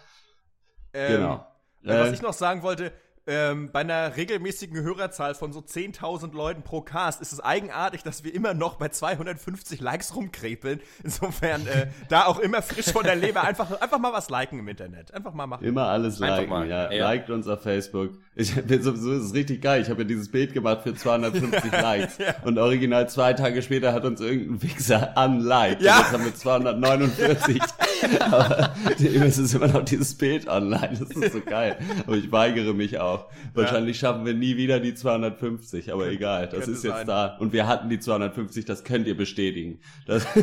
[0.93, 1.47] Ähm, Genau.
[1.82, 2.93] äh, was Äh, ich noch sagen wollte,
[3.27, 8.25] ähm, bei einer regelmäßigen Hörerzahl von so 10.000 Leuten pro Cast ist es eigenartig, dass
[8.25, 10.81] wir immer noch bei 250 Likes rumkrepeln.
[11.05, 14.66] Insofern äh, da auch immer frisch von der Leber einfach, einfach mal was liken im
[14.66, 15.14] Internet.
[15.14, 15.64] Einfach mal machen.
[15.64, 16.91] Immer alles liken, mal, ja.
[16.91, 17.05] ja.
[17.05, 18.11] Liked uns auf Facebook.
[18.35, 19.83] Ich, so, so ist es richtig geil.
[19.83, 22.18] Ich habe ja dieses Bild gemacht für 250 Likes.
[22.45, 25.83] Und original zwei Tage später hat uns irgendein Wichser unliked.
[25.83, 25.99] Ja.
[25.99, 27.62] Und jetzt haben wir 249.
[28.20, 30.97] Aber es ist immer noch dieses Bild online.
[30.99, 31.77] Das ist so geil.
[32.07, 33.11] Aber ich weigere mich auch.
[33.54, 36.48] Wahrscheinlich schaffen wir nie wieder die 250, aber egal.
[36.48, 37.06] Das ist jetzt sein.
[37.06, 37.36] da.
[37.38, 39.80] Und wir hatten die 250, das könnt ihr bestätigen.
[40.06, 40.26] Das,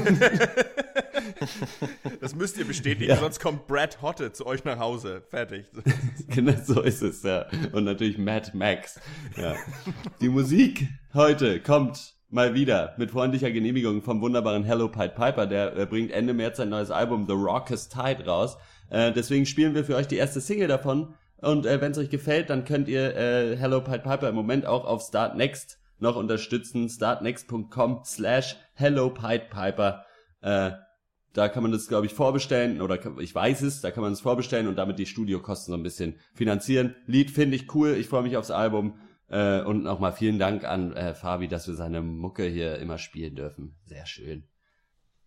[2.21, 3.17] Das müsst ihr bestätigen, Ja.
[3.17, 5.21] sonst kommt Brad Hotte zu euch nach Hause.
[5.29, 5.65] Fertig.
[6.27, 7.45] genau so ist es, ja.
[7.71, 8.99] Und natürlich Mad Max.
[9.37, 9.55] Ja.
[10.21, 15.47] Die Musik heute kommt mal wieder mit freundlicher Genehmigung vom wunderbaren Hello Pied Piper.
[15.47, 18.57] Der äh, bringt Ende März sein neues Album The Raucous Tide raus.
[18.89, 21.13] Äh, deswegen spielen wir für euch die erste Single davon.
[21.41, 24.65] Und äh, wenn es euch gefällt, dann könnt ihr äh, Hello Pied Piper im Moment
[24.65, 26.89] auch auf Start Next noch unterstützen.
[26.89, 30.05] startnext.com slash Hello Pied Piper.
[30.41, 30.71] Äh,
[31.33, 34.21] da kann man das, glaube ich, vorbestellen oder ich weiß es, da kann man es
[34.21, 36.95] vorbestellen und damit die Studiokosten so ein bisschen finanzieren.
[37.05, 40.93] Lied finde ich cool, ich freue mich aufs Album äh, und nochmal vielen Dank an
[40.93, 43.75] äh, Fabi, dass wir seine Mucke hier immer spielen dürfen.
[43.85, 44.43] Sehr schön.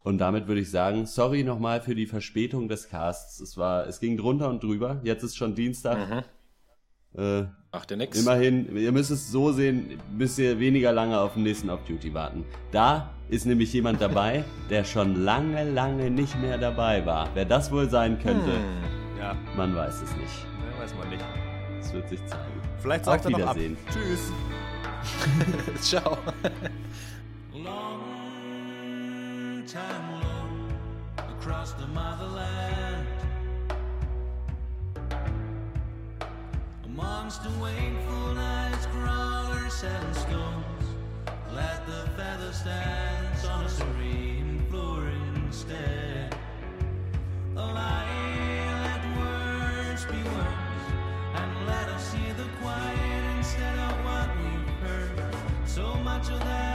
[0.05, 3.41] Und damit würde ich sagen, sorry nochmal für die Verspätung des Casts.
[3.41, 5.01] Es war, es ging drunter und drüber.
[5.05, 6.25] Jetzt ist schon Dienstag.
[7.15, 8.21] Äh, Ach, der nix.
[8.21, 12.45] Immerhin, ihr müsst es so sehen, müsst ihr weniger lange auf den nächsten Off-Duty warten.
[12.71, 17.29] Da ist nämlich jemand dabei, der schon lange, lange nicht mehr dabei war.
[17.35, 18.53] Wer das wohl sein könnte,
[19.19, 20.47] Ja, man weiß es nicht.
[20.59, 21.25] ne, weiß man nicht.
[21.81, 22.43] Es wird sich zeigen.
[22.81, 23.57] Vielleicht Auf sagt er noch ab.
[23.57, 23.77] Wiedersehen.
[23.93, 24.33] Tschüss.
[25.81, 26.19] Ciao.
[29.67, 33.07] Time low across the motherland.
[36.85, 40.85] Amongst the wakeful nights, crawlers and stones.
[41.55, 46.37] Let the feather stands on a serene floor instead.
[47.55, 48.05] Lie,
[48.83, 50.85] let words be words,
[51.35, 55.35] and let us see the quiet instead of what we've heard.
[55.67, 56.72] So much of that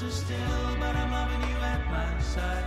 [0.00, 0.76] the still.
[0.80, 2.64] But I'm loving you at my side.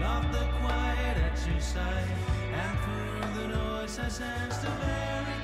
[0.00, 2.10] Love the quiet at your side,
[2.52, 5.39] and through the noise I sense the veil.